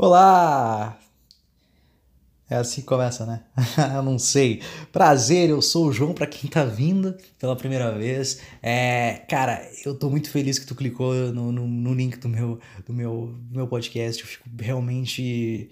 Olá! 0.00 0.96
É 2.48 2.54
assim 2.54 2.82
que 2.82 2.86
começa, 2.86 3.26
né? 3.26 3.42
eu 3.96 4.00
não 4.00 4.16
sei. 4.16 4.62
Prazer, 4.92 5.50
eu 5.50 5.60
sou 5.60 5.88
o 5.88 5.92
João, 5.92 6.14
para 6.14 6.24
quem 6.24 6.48
tá 6.48 6.64
vindo 6.64 7.16
pela 7.36 7.56
primeira 7.56 7.90
vez. 7.90 8.40
É, 8.62 9.24
cara, 9.28 9.60
eu 9.84 9.98
tô 9.98 10.08
muito 10.08 10.30
feliz 10.30 10.56
que 10.56 10.66
tu 10.66 10.76
clicou 10.76 11.12
no, 11.32 11.50
no, 11.50 11.66
no 11.66 11.92
link 11.92 12.16
do 12.18 12.28
meu, 12.28 12.60
do, 12.86 12.94
meu, 12.94 13.34
do 13.50 13.56
meu 13.56 13.66
podcast. 13.66 14.22
Eu 14.22 14.28
fico 14.28 14.48
realmente 14.56 15.68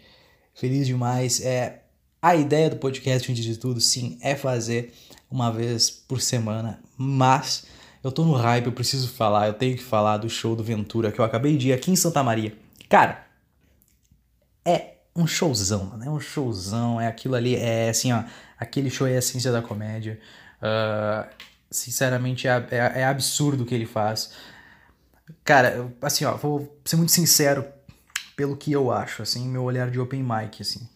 feliz 0.56 0.88
demais. 0.88 1.40
É, 1.40 1.84
a 2.20 2.34
ideia 2.34 2.68
do 2.68 2.78
podcast, 2.78 3.30
antes 3.30 3.44
de 3.44 3.56
tudo, 3.56 3.80
sim, 3.80 4.18
é 4.20 4.34
fazer 4.34 4.92
uma 5.30 5.52
vez 5.52 5.88
por 5.88 6.20
semana, 6.20 6.82
mas 6.98 7.64
eu 8.02 8.10
tô 8.10 8.24
no 8.24 8.32
hype, 8.32 8.66
eu 8.66 8.72
preciso 8.72 9.08
falar, 9.08 9.46
eu 9.46 9.54
tenho 9.54 9.76
que 9.76 9.84
falar 9.84 10.16
do 10.16 10.28
show 10.28 10.56
do 10.56 10.64
Ventura 10.64 11.12
que 11.12 11.20
eu 11.20 11.24
acabei 11.24 11.56
de 11.56 11.68
ir 11.68 11.72
aqui 11.72 11.92
em 11.92 11.96
Santa 11.96 12.24
Maria. 12.24 12.52
Cara, 12.88 13.25
é 14.66 14.96
um 15.14 15.26
showzão, 15.26 15.84
mano. 15.86 16.04
É 16.04 16.10
um 16.10 16.20
showzão. 16.20 17.00
É 17.00 17.06
aquilo 17.06 17.34
ali. 17.34 17.56
É 17.56 17.88
assim, 17.88 18.12
ó. 18.12 18.24
Aquele 18.58 18.90
show 18.90 19.06
é 19.06 19.14
a 19.14 19.18
essência 19.18 19.52
da 19.52 19.62
comédia. 19.62 20.20
Uh, 20.60 21.28
sinceramente, 21.70 22.48
é, 22.48 22.66
é, 22.70 23.00
é, 23.00 23.04
absurdo 23.04 23.62
o 23.62 23.66
que 23.66 23.74
ele 23.74 23.86
faz. 23.86 24.32
Cara, 25.44 25.90
assim, 26.02 26.24
ó. 26.24 26.36
Vou 26.36 26.78
ser 26.84 26.96
muito 26.96 27.12
sincero 27.12 27.64
pelo 28.36 28.56
que 28.56 28.70
eu 28.70 28.92
acho, 28.92 29.22
assim, 29.22 29.48
meu 29.48 29.62
olhar 29.62 29.90
de 29.90 29.98
open 29.98 30.22
mic, 30.22 30.60
assim. 30.60 30.86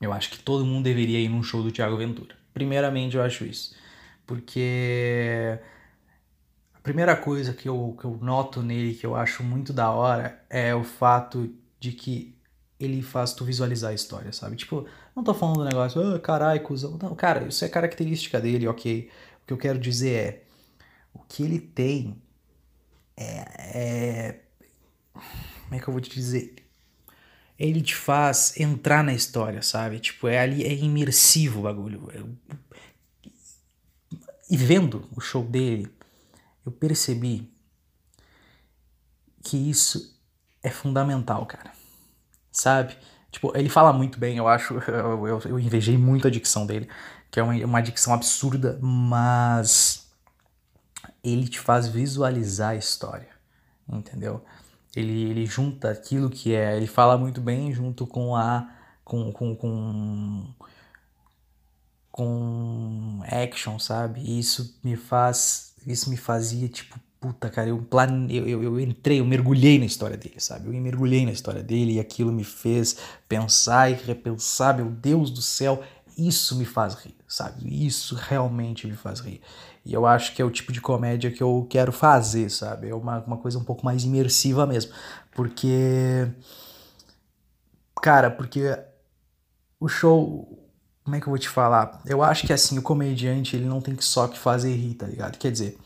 Eu 0.00 0.12
acho 0.12 0.30
que 0.30 0.38
todo 0.38 0.64
mundo 0.64 0.84
deveria 0.84 1.20
ir 1.20 1.28
num 1.28 1.42
show 1.42 1.62
do 1.62 1.70
Thiago 1.70 1.96
Ventura. 1.96 2.34
Primeiramente, 2.52 3.16
eu 3.16 3.22
acho 3.22 3.44
isso. 3.44 3.74
Porque 4.26 5.58
a 6.74 6.80
primeira 6.80 7.16
coisa 7.16 7.52
que 7.52 7.68
eu, 7.68 7.96
que 7.98 8.04
eu 8.04 8.18
noto 8.20 8.62
nele, 8.62 8.94
que 8.94 9.06
eu 9.06 9.14
acho 9.14 9.42
muito 9.42 9.72
da 9.72 9.90
hora, 9.90 10.42
é 10.50 10.74
o 10.74 10.82
fato 10.82 11.54
de 11.78 11.92
que 11.92 12.34
ele 12.78 13.02
faz 13.02 13.32
tu 13.32 13.44
visualizar 13.44 13.90
a 13.90 13.94
história, 13.94 14.32
sabe? 14.32 14.56
Tipo, 14.56 14.86
não 15.14 15.22
tô 15.22 15.32
falando 15.32 15.58
do 15.58 15.64
negócio, 15.64 16.00
ah, 16.02 16.18
carai, 16.18 16.60
cuzão. 16.60 16.98
Não, 17.00 17.14
cara, 17.14 17.46
isso 17.46 17.64
é 17.64 17.68
característica 17.68 18.40
dele, 18.40 18.66
ok. 18.66 19.10
O 19.42 19.46
que 19.46 19.52
eu 19.52 19.58
quero 19.58 19.78
dizer 19.78 20.10
é, 20.10 20.44
o 21.12 21.20
que 21.20 21.42
ele 21.42 21.60
tem 21.60 22.20
é, 23.16 23.24
é 23.58 24.40
como 25.62 25.74
é 25.74 25.78
que 25.78 25.88
eu 25.88 25.92
vou 25.92 26.00
te 26.00 26.10
dizer? 26.10 26.56
Ele 27.58 27.80
te 27.80 27.94
faz 27.94 28.58
entrar 28.58 29.04
na 29.04 29.14
história, 29.14 29.62
sabe? 29.62 30.00
Tipo, 30.00 30.26
é 30.26 30.38
ali, 30.40 30.64
é 30.64 30.74
imersivo 30.74 31.60
o 31.60 31.62
bagulho. 31.62 32.10
E 34.50 34.56
vendo 34.56 35.08
o 35.16 35.20
show 35.20 35.44
dele, 35.44 35.88
eu 36.66 36.72
percebi 36.72 37.48
que 39.42 39.56
isso 39.70 40.18
é 40.62 40.70
fundamental, 40.70 41.46
cara 41.46 41.83
sabe? 42.54 42.96
Tipo, 43.30 43.52
ele 43.56 43.68
fala 43.68 43.92
muito 43.92 44.18
bem, 44.18 44.38
eu 44.38 44.48
acho. 44.48 44.74
Eu, 44.88 45.26
eu, 45.26 45.40
eu 45.44 45.60
invejei 45.60 45.98
muito 45.98 46.28
a 46.28 46.30
dicção 46.30 46.66
dele, 46.66 46.88
que 47.30 47.40
é 47.40 47.42
uma, 47.42 47.54
uma 47.66 47.82
dicção 47.82 48.14
absurda, 48.14 48.78
mas 48.80 50.06
ele 51.22 51.48
te 51.48 51.60
faz 51.60 51.88
visualizar 51.88 52.70
a 52.70 52.76
história, 52.76 53.28
entendeu? 53.88 54.44
Ele, 54.94 55.30
ele 55.30 55.46
junta 55.46 55.90
aquilo 55.90 56.30
que 56.30 56.54
é. 56.54 56.76
Ele 56.76 56.86
fala 56.86 57.18
muito 57.18 57.40
bem 57.40 57.72
junto 57.72 58.06
com 58.06 58.36
a. 58.36 58.70
com. 59.04 59.32
com, 59.32 59.56
com 59.56 60.54
com 62.14 63.22
action, 63.26 63.76
sabe? 63.80 64.20
E 64.20 64.38
isso 64.38 64.78
me 64.84 64.94
faz, 64.94 65.74
isso 65.84 66.08
me 66.08 66.16
fazia 66.16 66.68
tipo, 66.68 66.94
puta, 67.24 67.48
cara, 67.48 67.70
eu, 67.70 67.82
eu, 68.28 68.46
eu, 68.46 68.62
eu, 68.62 68.80
entrei, 68.80 69.18
eu 69.18 69.24
mergulhei 69.24 69.78
na 69.78 69.86
história 69.86 70.14
dele, 70.14 70.34
sabe? 70.36 70.66
Eu 70.66 70.78
mergulhei 70.78 71.24
na 71.24 71.32
história 71.32 71.62
dele 71.62 71.94
e 71.94 72.00
aquilo 72.00 72.30
me 72.30 72.44
fez 72.44 72.98
pensar 73.26 73.90
e 73.90 73.94
repensar, 73.94 74.76
meu 74.76 74.90
Deus 74.90 75.30
do 75.30 75.40
céu, 75.40 75.82
isso 76.18 76.54
me 76.54 76.66
faz 76.66 76.92
rir, 76.96 77.16
sabe? 77.26 77.86
Isso 77.86 78.14
realmente 78.14 78.86
me 78.86 78.94
faz 78.94 79.20
rir. 79.20 79.40
E 79.86 79.94
eu 79.94 80.04
acho 80.04 80.34
que 80.34 80.42
é 80.42 80.44
o 80.44 80.50
tipo 80.50 80.70
de 80.70 80.82
comédia 80.82 81.30
que 81.30 81.42
eu 81.42 81.66
quero 81.70 81.92
fazer, 81.92 82.50
sabe? 82.50 82.90
É 82.90 82.94
uma, 82.94 83.20
uma 83.20 83.38
coisa 83.38 83.58
um 83.58 83.64
pouco 83.64 83.86
mais 83.86 84.04
imersiva 84.04 84.66
mesmo. 84.66 84.92
Porque. 85.32 86.28
Cara, 88.02 88.30
porque 88.30 88.78
o 89.80 89.88
show. 89.88 90.60
Como 91.02 91.16
é 91.16 91.20
que 91.20 91.26
eu 91.26 91.30
vou 91.30 91.38
te 91.38 91.48
falar? 91.48 92.02
Eu 92.06 92.22
acho 92.22 92.46
que 92.46 92.52
assim, 92.52 92.78
o 92.78 92.82
comediante 92.82 93.56
ele 93.56 93.66
não 93.66 93.80
tem 93.80 93.94
que 93.94 94.04
só 94.04 94.28
que 94.28 94.38
fazer 94.38 94.74
rir, 94.74 94.94
tá 94.94 95.06
ligado? 95.06 95.38
Quer 95.38 95.52
dizer, 95.52 95.78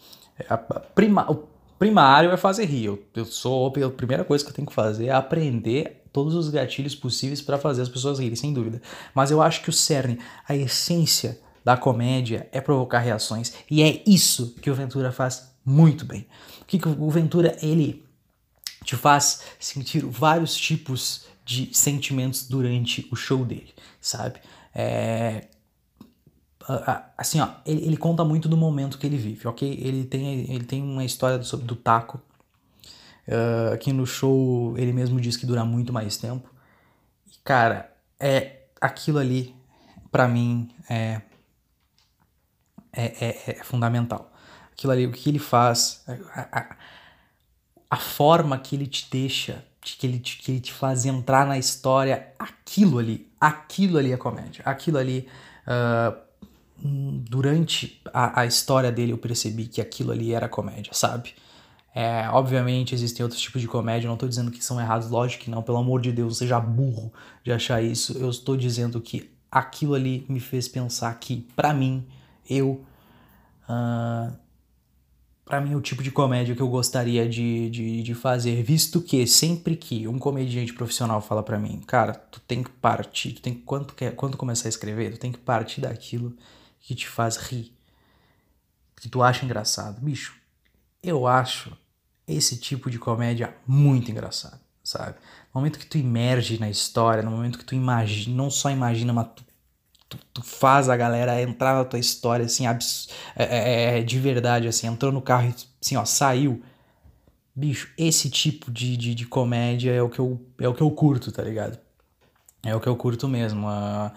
prima, 0.95 1.31
o 1.31 1.47
primário 1.79 2.31
é 2.31 2.37
fazer 2.37 2.65
rir. 2.67 2.87
Eu, 2.87 3.03
eu 3.15 3.25
sou 3.25 3.67
a 3.67 3.91
primeira 3.91 4.25
coisa 4.25 4.45
que 4.45 4.51
eu 4.51 4.55
tenho 4.55 4.69
que 4.69 4.75
fazer 4.75 5.07
é 5.07 5.13
aprender 5.13 6.03
todos 6.13 6.35
os 6.35 6.49
gatilhos 6.49 6.95
possíveis 6.95 7.41
para 7.41 7.59
fazer 7.59 7.83
as 7.83 7.89
pessoas 7.89 8.19
rirem, 8.19 8.37
sem 8.37 8.53
dúvida. 8.53 8.83
Mas 9.15 9.31
eu 9.31 9.41
acho 9.41 9.63
que 9.63 9.71
o 9.71 9.73
cerne, 9.73 10.19
a 10.49 10.55
essência 10.55 11.41
da 11.65 11.77
comédia 11.77 12.49
é 12.51 12.61
provocar 12.61 13.01
reações 13.01 13.53
e 13.71 13.83
é 13.83 14.03
isso 14.07 14.55
que 14.61 14.71
o 14.71 14.75
Ventura 14.75 15.13
faz 15.13 15.53
muito 15.65 16.05
bem. 16.05 16.27
O 16.63 16.65
que, 16.65 16.79
que 16.79 16.89
o 16.89 17.11
Ventura 17.11 17.57
ele 17.63 18.05
te 18.85 18.97
faz 18.97 19.43
sentir 19.61 20.05
vários 20.05 20.57
tipos 20.57 21.27
de 21.45 21.71
sentimentos 21.73 22.49
durante 22.49 23.07
o 23.13 23.17
show 23.17 23.45
dele, 23.45 23.75
sabe? 24.01 24.41
É, 24.75 25.49
assim, 27.17 27.41
ó, 27.41 27.49
ele, 27.65 27.87
ele, 27.87 27.97
conta 27.97 28.25
muito 28.25 28.49
do 28.49 28.57
momento 28.57 28.99
que 28.99 29.07
ele 29.07 29.17
vive, 29.17 29.49
ok? 29.49 29.79
Ele 29.83 30.05
tem, 30.05 30.53
ele 30.53 30.65
tem 30.65 30.83
uma 30.83 31.05
história 31.05 31.43
sobre 31.43 31.67
do 31.67 31.75
taco. 31.75 32.21
Uh, 33.27 33.75
aqui 33.75 33.93
no 33.93 34.07
show 34.07 34.77
ele 34.79 34.93
mesmo 34.93 35.21
diz 35.21 35.37
que 35.37 35.47
dura 35.47 35.65
muito 35.65 35.93
mais 35.93 36.19
tempo. 36.19 36.53
E, 37.27 37.39
cara, 37.43 37.91
é 38.21 38.65
aquilo 38.81 39.19
ali, 39.19 39.55
para 40.11 40.29
mim, 40.29 40.71
é, 40.91 41.23
é, 42.93 43.05
é, 43.05 43.51
é, 43.51 43.65
fundamental. 43.65 44.31
Aquilo 44.73 44.93
ali, 44.93 45.07
o 45.07 45.13
que 45.13 45.31
ele 45.31 45.39
faz, 45.39 46.05
a, 46.35 46.61
a, 46.61 46.77
a 47.91 47.97
forma 47.97 48.59
que 48.59 48.77
ele 48.77 48.87
te 48.87 49.09
deixa, 49.11 49.65
que 49.81 50.07
ele, 50.07 50.19
te, 50.19 50.37
que 50.39 50.53
ele 50.53 50.61
te 50.61 50.73
faz 50.73 51.07
entrar 51.07 51.47
na 51.47 51.57
história, 51.57 52.35
aquilo 52.39 52.99
ali, 52.99 53.27
aquilo 53.41 53.97
ali 53.97 54.13
é 54.13 54.19
comédia. 54.19 54.63
Aquilo 54.67 54.99
ali. 54.99 55.27
Uh, 55.67 56.28
durante 56.81 58.01
a, 58.13 58.43
a, 58.43 58.47
história 58.47 58.93
dele 58.93 59.13
eu 59.13 59.19
percebi 59.19 59.67
que 59.67 59.81
aquilo 59.81 60.13
ali 60.13 60.33
era 60.33 60.49
comédia, 60.49 60.93
sabe? 60.93 61.35
É, 61.95 62.29
obviamente 62.31 62.95
existem 62.95 63.25
outros 63.25 63.41
tipos 63.41 63.61
de 63.61 63.67
comédia, 63.67 64.07
não 64.07 64.15
estou 64.15 64.29
dizendo 64.29 64.51
que 64.51 64.65
são 64.65 64.81
errados, 64.81 65.11
lógico 65.11 65.45
que 65.45 65.51
não, 65.51 65.63
pelo 65.63 65.79
amor 65.79 66.01
de 66.01 66.13
Deus, 66.13 66.39
seja 66.39 66.61
burro 66.61 67.13
de 67.43 67.51
achar 67.51 67.83
isso. 67.83 68.17
Eu 68.19 68.31
estou 68.31 68.57
dizendo 68.57 69.01
que 69.01 69.31
aquilo 69.51 69.95
ali 69.95 70.25
me 70.29 70.39
fez 70.39 70.69
pensar 70.69 71.13
que, 71.19 71.49
para 71.57 71.75
mim, 71.75 72.07
eu. 72.49 72.85
Uh, 73.69 74.33
para 75.45 75.63
mim, 75.63 75.75
o 75.75 75.81
tipo 75.81 76.03
de 76.03 76.11
comédia 76.11 76.55
que 76.55 76.61
eu 76.61 76.69
gostaria 76.69 77.27
de, 77.27 77.71
de, 77.71 78.03
de 78.03 78.15
fazer, 78.15 78.63
visto 78.63 79.01
que 79.01 79.27
sempre 79.27 79.77
que 79.77 80.07
um 80.07 80.19
comediante 80.19 80.75
profissional 80.75 81.23
fala 81.23 81.43
para 81.43 81.59
mim, 81.59 81.81
cara, 81.87 82.13
tu 82.13 82.39
tem 82.41 82.63
que 82.63 82.69
partir, 82.69 83.33
tu 83.33 83.41
tem 83.41 83.55
que, 83.55 83.63
quando, 83.63 83.95
quer, 83.95 84.15
quando 84.15 84.37
começar 84.37 84.69
a 84.69 84.71
escrever, 84.71 85.13
tu 85.13 85.19
tem 85.19 85.33
que 85.33 85.39
partir 85.39 85.81
daquilo 85.81 86.37
que 86.81 86.95
te 86.95 87.09
faz 87.09 87.37
rir, 87.37 87.73
que 88.97 89.09
tu 89.09 89.23
acha 89.23 89.45
engraçado. 89.45 90.01
Bicho, 90.01 90.35
eu 91.03 91.27
acho 91.27 91.77
esse 92.27 92.59
tipo 92.59 92.91
de 92.91 92.99
comédia 92.99 93.55
muito 93.67 94.11
engraçado, 94.11 94.61
sabe? 94.83 95.17
No 95.55 95.61
momento 95.61 95.79
que 95.79 95.87
tu 95.87 95.97
emerge 95.97 96.59
na 96.59 96.69
história, 96.69 97.23
no 97.23 97.31
momento 97.31 97.59
que 97.59 97.65
tu 97.65 97.75
imagina, 97.75 98.37
não 98.37 98.51
só 98.51 98.71
imagina, 98.71 99.13
mas 99.13 99.29
tu, 99.35 99.45
tu, 100.09 100.19
tu 100.35 100.43
faz 100.43 100.89
a 100.89 100.97
galera 100.97 101.41
entrar 101.41 101.75
na 101.75 101.85
tua 101.85 101.99
história, 101.99 102.45
assim, 102.45 102.67
abs, 102.67 103.09
é, 103.35 103.45
é, 103.45 103.99
é, 103.99 104.03
de 104.03 104.19
verdade, 104.19 104.69
assim, 104.69 104.87
entrou 104.87 105.11
no 105.11 105.23
carro 105.23 105.49
e, 105.49 105.55
assim, 105.83 105.97
ó, 105.97 106.05
saiu. 106.05 106.63
Bicho, 107.55 107.89
esse 107.99 108.31
tipo 108.31 108.71
de, 108.71 108.97
de, 108.97 109.15
de 109.15 109.27
comédia 109.27 109.91
é 109.93 110.03
o, 110.03 110.09
que 110.09 110.19
eu, 110.21 110.41
é 110.61 110.69
o 110.69 110.75
que 110.75 110.83
eu 110.83 110.91
curto, 110.91 111.33
tá 111.33 111.43
ligado? 111.43 111.79
É 112.63 112.75
o 112.75 112.81
que 112.81 112.87
eu 112.87 112.97
curto 112.97 113.27
mesmo. 113.27 113.67
Uh, 113.67 114.13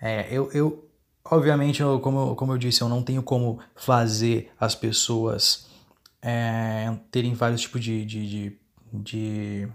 é, 0.00 0.28
eu, 0.30 0.50
eu, 0.52 0.90
Obviamente, 1.30 1.80
eu, 1.80 1.98
como, 2.00 2.36
como 2.36 2.52
eu 2.52 2.58
disse, 2.58 2.82
eu 2.82 2.88
não 2.88 3.02
tenho 3.02 3.22
como 3.22 3.58
fazer 3.74 4.52
as 4.60 4.74
pessoas 4.74 5.66
é, 6.20 6.94
terem 7.10 7.32
vários 7.32 7.62
tipos 7.62 7.82
de, 7.82 8.04
de, 8.04 8.28
de, 8.28 8.58
de, 8.92 9.68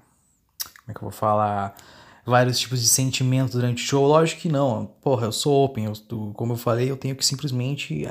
Como 0.61 0.89
é 0.89 0.93
que 0.93 0.97
eu 0.97 1.01
vou 1.01 1.11
falar? 1.11 1.75
Vários 2.23 2.59
tipos 2.59 2.79
de 2.79 2.87
sentimentos 2.87 3.55
durante 3.55 3.83
o 3.83 3.87
show. 3.87 4.05
Lógico 4.05 4.41
que 4.41 4.49
não. 4.49 4.85
Porra, 5.01 5.25
eu 5.25 5.31
sou 5.31 5.65
open. 5.65 5.85
Eu, 5.85 5.93
como 6.33 6.53
eu 6.53 6.57
falei, 6.57 6.91
eu 6.91 6.97
tenho 6.97 7.15
que 7.15 7.25
simplesmente 7.25 8.07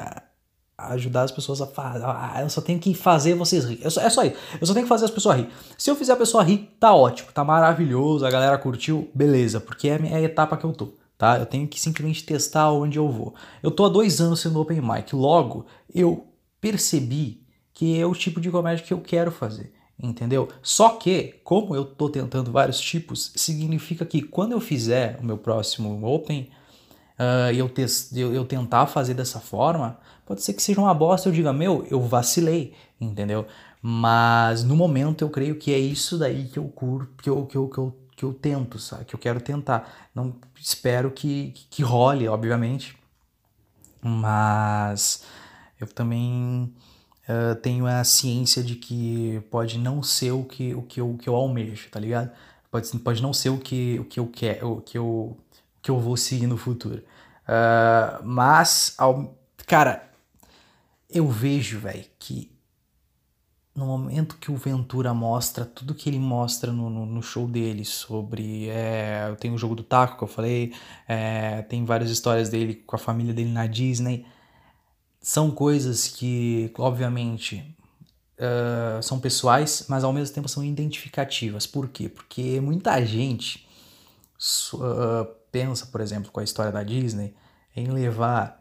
ajudar 0.77 1.23
as 1.23 1.31
pessoas 1.31 1.61
a 1.61 1.67
fazer. 1.69 2.05
Eu 2.43 2.51
só 2.51 2.61
tenho 2.61 2.81
que 2.81 2.93
fazer 2.93 3.35
vocês 3.35 3.65
rir. 3.65 3.81
é 3.85 3.89
só 3.89 4.25
isso. 4.25 4.37
Eu 4.61 4.67
só 4.67 4.75
tenho 4.75 4.85
que 4.85 4.89
fazer 4.89 5.05
as 5.05 5.13
pessoas 5.13 5.37
rir. 5.37 5.49
Se 5.77 5.89
eu 5.89 5.95
fizer 5.95 6.15
a 6.15 6.17
pessoa 6.17 6.43
rir, 6.43 6.77
tá 6.81 6.93
ótimo, 6.93 7.31
tá 7.33 7.45
maravilhoso, 7.45 8.27
a 8.27 8.31
galera 8.31 8.59
curtiu, 8.59 9.09
beleza, 9.15 9.61
porque 9.61 9.89
é 9.89 10.15
a 10.17 10.21
etapa 10.21 10.57
que 10.57 10.65
eu 10.65 10.73
tô 10.73 10.93
tá? 11.19 11.39
Eu 11.39 11.45
tenho 11.45 11.67
que 11.67 11.81
simplesmente 11.81 12.25
testar 12.25 12.71
onde 12.73 12.99
eu 12.99 13.11
vou. 13.11 13.35
Eu 13.63 13.71
tô 13.71 13.85
há 13.85 13.89
dois 13.89 14.21
anos 14.21 14.41
sendo 14.41 14.61
open 14.61 14.81
mic, 14.81 15.15
logo 15.15 15.67
eu 15.93 16.29
percebi 16.61 17.43
que 17.75 18.01
é 18.01 18.07
o 18.07 18.15
tipo 18.15 18.41
de 18.41 18.51
comédia 18.51 18.85
que 18.85 18.93
eu 18.93 19.01
quero 19.01 19.31
fazer. 19.31 19.73
entendeu? 20.01 20.49
Só 20.63 20.91
que, 20.91 21.41
como 21.45 21.75
eu 21.75 21.85
tô 21.85 22.09
tentando 22.09 22.53
vários 22.53 22.81
tipos, 22.81 23.33
significa 23.37 24.07
que 24.07 24.23
quando 24.23 24.53
eu 24.53 24.61
fizer 24.61 25.19
o 25.21 25.25
meu 25.25 25.37
próximo 25.37 26.07
Open 26.07 26.51
uh, 27.19 27.53
e 27.53 27.59
eu, 27.59 27.71
eu, 28.15 28.35
eu 28.35 28.45
tentar 28.45 28.87
fazer 28.87 29.15
dessa 29.15 29.41
forma, 29.41 29.99
pode 30.25 30.43
ser 30.43 30.55
que 30.55 30.63
seja 30.63 30.81
uma 30.81 30.95
bosta, 30.95 31.29
eu 31.29 31.33
diga, 31.33 31.53
meu, 31.53 31.87
eu 31.91 32.01
vacilei, 32.01 32.75
entendeu? 33.01 33.47
Mas 33.83 34.65
no 34.65 34.77
momento 34.77 35.23
eu 35.23 35.31
creio 35.31 35.57
que 35.57 35.73
é 35.73 35.79
isso 35.79 36.19
daí 36.19 36.47
que 36.47 36.59
eu 36.59 36.69
curto, 36.69 37.23
que 37.23 37.31
eu, 37.31 37.47
que 37.47 37.57
eu, 37.57 37.69
que 37.69 37.79
eu, 37.79 37.97
que 38.19 38.25
eu 38.25 38.35
tento, 38.35 38.81
sabe? 38.81 39.05
Que 39.05 39.15
eu 39.15 39.19
quero 39.19 39.41
tentar. 39.41 40.11
Não 40.13 40.35
espero 40.61 41.09
que, 41.13 41.55
que 41.71 41.85
role, 41.85 42.27
obviamente. 42.27 42.99
Mas 44.03 45.23
eu 45.79 45.87
também 45.87 46.75
uh, 47.29 47.55
tenho 47.63 47.87
a 47.87 48.03
ciência 48.03 48.61
de 48.61 48.75
que 48.75 49.41
pode 49.53 49.79
não 49.79 50.03
ser 50.03 50.33
o 50.33 50.43
que, 50.43 50.75
o 50.75 50.83
que, 50.83 51.01
eu, 51.01 51.13
o 51.13 51.17
que 51.17 51.29
eu 51.29 51.35
almejo, 51.37 51.89
tá 51.91 52.01
ligado? 52.01 52.33
Pode, 52.73 52.99
pode 52.99 53.23
não 53.23 53.33
ser 53.33 53.51
o 53.51 53.59
que, 53.59 54.01
o 54.01 54.05
que 54.05 54.19
eu 54.19 54.27
quero, 54.27 54.73
o 54.73 54.81
que 54.81 54.99
eu, 54.99 55.07
o 55.07 55.39
que 55.81 55.91
eu 55.91 56.01
vou 56.01 56.17
seguir 56.17 56.49
no 56.49 56.57
futuro. 56.57 57.05
Uh, 57.45 58.25
mas, 58.25 58.95
ao, 58.99 59.39
cara, 59.65 60.11
eu 61.09 61.29
vejo, 61.29 61.79
velho, 61.79 62.05
que 62.19 62.51
no 63.79 63.87
momento 63.87 64.37
que 64.39 64.51
o 64.51 64.57
Ventura 64.57 65.15
mostra 65.15 65.65
tudo 65.65 65.95
que 65.95 66.11
ele 66.11 66.19
mostra 66.19 66.73
no, 66.73 66.91
no, 66.91 67.07
no 67.07 67.23
show 67.23 67.47
dele 67.47 67.85
sobre. 67.85 68.69
É, 68.69 69.33
tem 69.39 69.55
o 69.55 69.59
jogo 69.59 69.77
do 69.77 69.85
taco 69.85 70.19
que 70.19 70.25
eu 70.25 70.29
falei, 70.29 70.75
é, 71.07 71.63
tem 71.63 71.85
várias 71.85 72.11
histórias 72.11 72.49
dele 72.49 72.75
com 72.75 72.97
a 72.97 72.99
família 72.99 73.33
dele 73.33 73.51
na 73.51 73.69
Disney. 73.69 74.27
São 75.21 75.53
coisas 75.53 76.09
que, 76.09 76.73
obviamente, 76.77 77.77
uh, 78.39 79.01
são 79.01 79.21
pessoais, 79.21 79.87
mas 79.89 80.03
ao 80.03 80.13
mesmo 80.13 80.35
tempo 80.35 80.49
são 80.49 80.65
identificativas. 80.65 81.65
Por 81.65 81.89
quê? 81.89 82.09
Porque 82.09 82.61
muita 82.61 83.05
gente 83.05 83.65
uh, 84.75 85.25
pensa, 85.53 85.87
por 85.87 86.01
exemplo, 86.01 86.33
com 86.33 86.41
a 86.41 86.45
história 86.45 86.73
da 86.73 86.83
Disney, 86.83 87.33
em 87.77 87.87
levar 87.87 88.61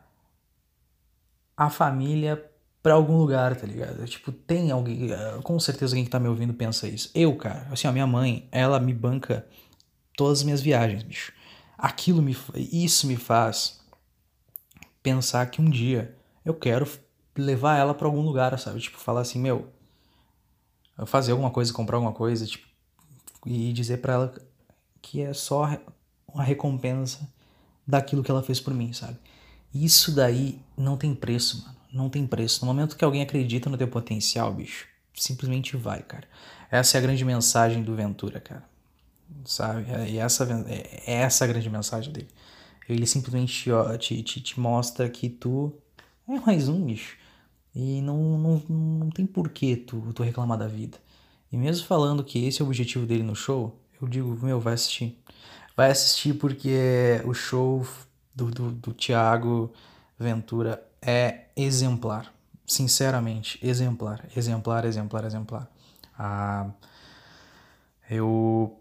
a 1.55 1.71
família 1.71 2.43
para 2.81 2.93
algum 2.93 3.17
lugar, 3.17 3.55
tá 3.55 3.65
ligado? 3.65 4.05
Tipo, 4.05 4.31
tem 4.31 4.71
alguém, 4.71 5.09
com 5.43 5.59
certeza 5.59 5.93
alguém 5.93 6.05
que 6.05 6.11
tá 6.11 6.19
me 6.19 6.27
ouvindo 6.27 6.53
pensa 6.53 6.87
isso. 6.87 7.09
Eu, 7.13 7.35
cara, 7.35 7.67
assim, 7.71 7.87
a 7.87 7.91
minha 7.91 8.07
mãe, 8.07 8.47
ela 8.51 8.79
me 8.79 8.93
banca 8.93 9.45
todas 10.15 10.39
as 10.39 10.43
minhas 10.43 10.61
viagens, 10.61 11.03
bicho. 11.03 11.33
Aquilo 11.77 12.21
me, 12.21 12.35
isso 12.55 13.07
me 13.07 13.15
faz 13.15 13.81
pensar 15.03 15.45
que 15.47 15.61
um 15.61 15.69
dia 15.69 16.15
eu 16.43 16.53
quero 16.53 16.87
levar 17.37 17.77
ela 17.77 17.93
para 17.93 18.07
algum 18.07 18.21
lugar, 18.21 18.57
sabe? 18.57 18.79
Tipo, 18.79 18.97
falar 18.97 19.21
assim, 19.21 19.39
meu, 19.39 19.67
fazer 21.05 21.31
alguma 21.31 21.51
coisa, 21.51 21.73
comprar 21.73 21.97
alguma 21.97 22.13
coisa, 22.13 22.45
tipo, 22.45 22.67
e 23.45 23.71
dizer 23.73 23.97
para 23.97 24.13
ela 24.13 24.33
que 25.01 25.21
é 25.21 25.33
só 25.33 25.77
uma 26.27 26.43
recompensa 26.43 27.27
daquilo 27.85 28.23
que 28.23 28.31
ela 28.31 28.43
fez 28.43 28.59
por 28.59 28.73
mim, 28.73 28.91
sabe? 28.93 29.17
Isso 29.73 30.13
daí 30.13 30.59
não 30.75 30.97
tem 30.97 31.13
preço, 31.13 31.63
mano 31.63 31.76
não 31.91 32.09
tem 32.09 32.25
preço. 32.27 32.65
No 32.65 32.67
momento 32.73 32.95
que 32.95 33.03
alguém 33.03 33.21
acredita 33.21 33.69
no 33.69 33.77
teu 33.77 33.87
potencial, 33.87 34.53
bicho, 34.53 34.87
simplesmente 35.13 35.75
vai, 35.75 36.01
cara. 36.01 36.27
Essa 36.69 36.97
é 36.97 36.99
a 36.99 37.01
grande 37.01 37.23
mensagem 37.23 37.83
do 37.83 37.95
Ventura, 37.95 38.39
cara. 38.39 38.63
Sabe? 39.45 39.85
E 40.09 40.17
essa, 40.17 40.43
é, 40.67 41.11
é 41.11 41.13
essa 41.21 41.45
a 41.45 41.47
grande 41.47 41.69
mensagem 41.69 42.11
dele. 42.11 42.27
Ele 42.87 43.05
simplesmente 43.05 43.69
ó, 43.71 43.97
te, 43.97 44.21
te, 44.23 44.39
te 44.41 44.59
mostra 44.59 45.09
que 45.09 45.29
tu 45.29 45.73
é 46.27 46.39
mais 46.39 46.69
um, 46.69 46.85
bicho. 46.85 47.17
E 47.75 48.01
não, 48.01 48.37
não, 48.37 48.63
não 48.69 49.09
tem 49.09 49.25
porquê 49.25 49.75
tu, 49.75 50.11
tu 50.13 50.23
reclamar 50.23 50.57
da 50.57 50.67
vida. 50.67 50.97
E 51.51 51.57
mesmo 51.57 51.85
falando 51.85 52.23
que 52.23 52.45
esse 52.45 52.61
é 52.61 52.65
o 52.65 52.67
objetivo 52.67 53.05
dele 53.05 53.23
no 53.23 53.35
show, 53.35 53.77
eu 54.01 54.07
digo, 54.07 54.37
meu, 54.41 54.59
vai 54.59 54.73
assistir. 54.73 55.17
Vai 55.75 55.91
assistir 55.91 56.33
porque 56.33 57.21
o 57.25 57.33
show 57.33 57.85
do, 58.33 58.49
do, 58.49 58.71
do 58.71 58.93
Thiago 58.93 59.71
Ventura 60.17 60.83
é 61.07 61.45
exemplar. 61.55 62.33
Sinceramente, 62.65 63.57
exemplar. 63.65 64.25
Exemplar, 64.35 64.83
exemplar, 64.83 65.23
exemplar. 65.23 65.71
Ah, 66.19 66.69
eu. 68.09 68.77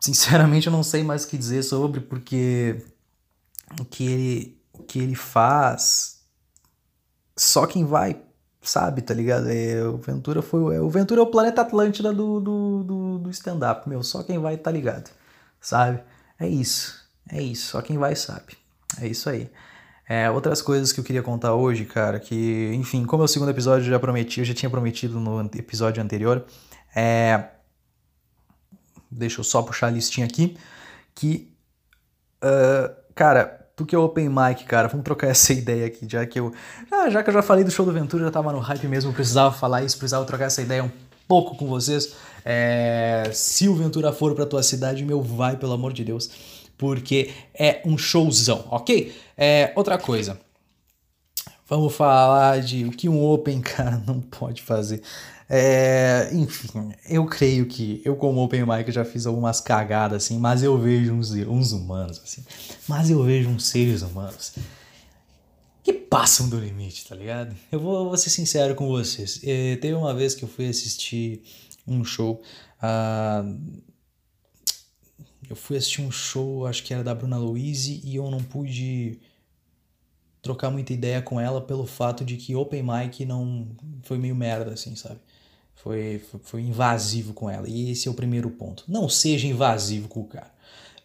Sinceramente, 0.00 0.66
eu 0.66 0.72
não 0.72 0.82
sei 0.82 1.02
mais 1.02 1.24
o 1.24 1.28
que 1.28 1.36
dizer 1.36 1.62
sobre, 1.62 2.00
porque 2.00 2.82
o 3.78 3.84
que 3.84 4.04
ele, 4.04 4.62
o 4.72 4.82
que 4.82 4.98
ele 4.98 5.14
faz. 5.14 6.24
Só 7.36 7.66
quem 7.66 7.84
vai 7.84 8.22
sabe, 8.62 9.02
tá 9.02 9.12
ligado? 9.12 9.48
É, 9.48 9.82
o 9.84 9.98
Ventura 9.98 10.40
foi. 10.40 10.76
É, 10.76 10.80
o 10.80 10.88
Ventura 10.88 11.20
é 11.20 11.24
o 11.24 11.30
planeta 11.30 11.60
Atlântida 11.62 12.12
do, 12.14 12.40
do, 12.40 12.84
do, 12.84 13.18
do 13.18 13.30
stand-up, 13.30 13.86
meu. 13.88 14.02
Só 14.02 14.22
quem 14.22 14.38
vai 14.38 14.56
tá 14.56 14.70
ligado, 14.70 15.10
sabe? 15.60 16.02
É 16.38 16.48
isso. 16.48 17.06
É 17.28 17.42
isso. 17.42 17.72
Só 17.72 17.82
quem 17.82 17.98
vai 17.98 18.16
sabe. 18.16 18.56
É 19.00 19.06
isso 19.06 19.28
aí. 19.28 19.50
É, 20.08 20.30
outras 20.30 20.62
coisas 20.62 20.92
que 20.92 21.00
eu 21.00 21.04
queria 21.04 21.22
contar 21.22 21.54
hoje, 21.54 21.84
cara, 21.84 22.20
que, 22.20 22.70
enfim, 22.74 23.04
como 23.04 23.24
é 23.24 23.26
o 23.26 23.28
segundo 23.28 23.50
episódio, 23.50 23.86
eu 23.86 23.90
já 23.90 23.98
prometi, 23.98 24.38
eu 24.38 24.46
já 24.46 24.54
tinha 24.54 24.70
prometido 24.70 25.18
no 25.18 25.40
episódio 25.56 26.02
anterior, 26.02 26.44
é... 26.94 27.44
Deixa 29.10 29.40
eu 29.40 29.44
só 29.44 29.62
puxar 29.62 29.88
a 29.88 29.90
listinha 29.90 30.26
aqui, 30.26 30.56
que, 31.14 31.52
uh, 32.42 32.94
cara, 33.14 33.68
tu 33.74 33.84
que 33.84 33.96
é 33.96 33.98
open 33.98 34.28
mic, 34.28 34.64
cara, 34.64 34.86
vamos 34.86 35.04
trocar 35.04 35.26
essa 35.30 35.52
ideia 35.52 35.86
aqui, 35.86 36.06
já 36.08 36.24
que 36.24 36.38
eu, 36.38 36.52
já 37.10 37.22
que 37.22 37.30
eu 37.30 37.34
já 37.34 37.42
falei 37.42 37.64
do 37.64 37.70
show 37.70 37.84
do 37.84 37.92
Ventura, 37.92 38.24
já 38.24 38.30
tava 38.30 38.52
no 38.52 38.60
hype 38.60 38.86
mesmo, 38.86 39.12
precisava 39.12 39.52
falar 39.52 39.82
isso, 39.82 39.98
precisava 39.98 40.24
trocar 40.24 40.44
essa 40.44 40.62
ideia 40.62 40.84
um 40.84 40.90
pouco 41.26 41.56
com 41.56 41.66
vocês, 41.66 42.14
é... 42.44 43.28
se 43.32 43.68
o 43.68 43.74
Ventura 43.74 44.12
for 44.12 44.36
pra 44.36 44.46
tua 44.46 44.62
cidade, 44.62 45.04
meu, 45.04 45.20
vai, 45.20 45.56
pelo 45.56 45.72
amor 45.72 45.92
de 45.92 46.04
Deus, 46.04 46.30
porque 46.76 47.30
é 47.54 47.82
um 47.84 47.96
showzão, 47.96 48.66
ok? 48.70 49.14
É, 49.36 49.72
outra 49.76 49.98
coisa. 49.98 50.38
Vamos 51.68 51.94
falar 51.94 52.60
de 52.60 52.84
o 52.84 52.90
que 52.90 53.08
um 53.08 53.24
Open, 53.24 53.60
cara, 53.60 54.02
não 54.06 54.20
pode 54.20 54.62
fazer. 54.62 55.02
É, 55.48 56.28
enfim, 56.32 56.92
eu 57.08 57.24
creio 57.26 57.66
que 57.66 58.02
eu 58.04 58.16
como 58.16 58.42
Open 58.42 58.66
Mic 58.66 58.90
já 58.90 59.04
fiz 59.04 59.26
algumas 59.26 59.60
cagadas 59.60 60.24
assim, 60.24 60.38
mas 60.38 60.62
eu 60.62 60.76
vejo 60.76 61.12
uns, 61.12 61.30
uns 61.30 61.70
humanos 61.70 62.20
assim, 62.22 62.44
mas 62.88 63.10
eu 63.10 63.22
vejo 63.22 63.48
uns 63.48 63.66
seres 63.66 64.02
humanos 64.02 64.54
que 65.84 65.92
passam 65.92 66.48
do 66.48 66.58
limite, 66.58 67.06
tá 67.06 67.14
ligado? 67.14 67.54
Eu 67.70 67.78
vou, 67.78 68.08
vou 68.08 68.16
ser 68.16 68.30
sincero 68.30 68.74
com 68.74 68.88
vocês. 68.88 69.40
É, 69.44 69.76
teve 69.76 69.94
uma 69.94 70.12
vez 70.12 70.34
que 70.34 70.42
eu 70.42 70.48
fui 70.48 70.68
assistir 70.68 71.42
um 71.86 72.04
show, 72.04 72.42
uh, 72.82 73.82
eu 75.48 75.56
fui 75.56 75.76
assistir 75.76 76.02
um 76.02 76.10
show, 76.10 76.66
acho 76.66 76.82
que 76.82 76.92
era 76.92 77.04
da 77.04 77.14
Bruna 77.14 77.38
Louise, 77.38 78.00
e 78.04 78.16
eu 78.16 78.30
não 78.30 78.42
pude 78.42 79.18
trocar 80.42 80.70
muita 80.70 80.92
ideia 80.92 81.20
com 81.20 81.40
ela 81.40 81.60
pelo 81.60 81.86
fato 81.86 82.24
de 82.24 82.36
que 82.36 82.54
Open 82.54 82.82
Mic 82.82 83.24
não 83.24 83.68
foi 84.02 84.16
meio 84.16 84.34
merda, 84.34 84.72
assim, 84.72 84.94
sabe? 84.94 85.18
Foi, 85.74 86.22
foi, 86.42 86.62
invasivo 86.62 87.32
com 87.32 87.50
ela. 87.50 87.68
E 87.68 87.90
esse 87.90 88.08
é 88.08 88.10
o 88.10 88.14
primeiro 88.14 88.50
ponto. 88.50 88.84
Não 88.88 89.08
seja 89.08 89.46
invasivo 89.46 90.08
com 90.08 90.20
o 90.20 90.26
cara. 90.26 90.50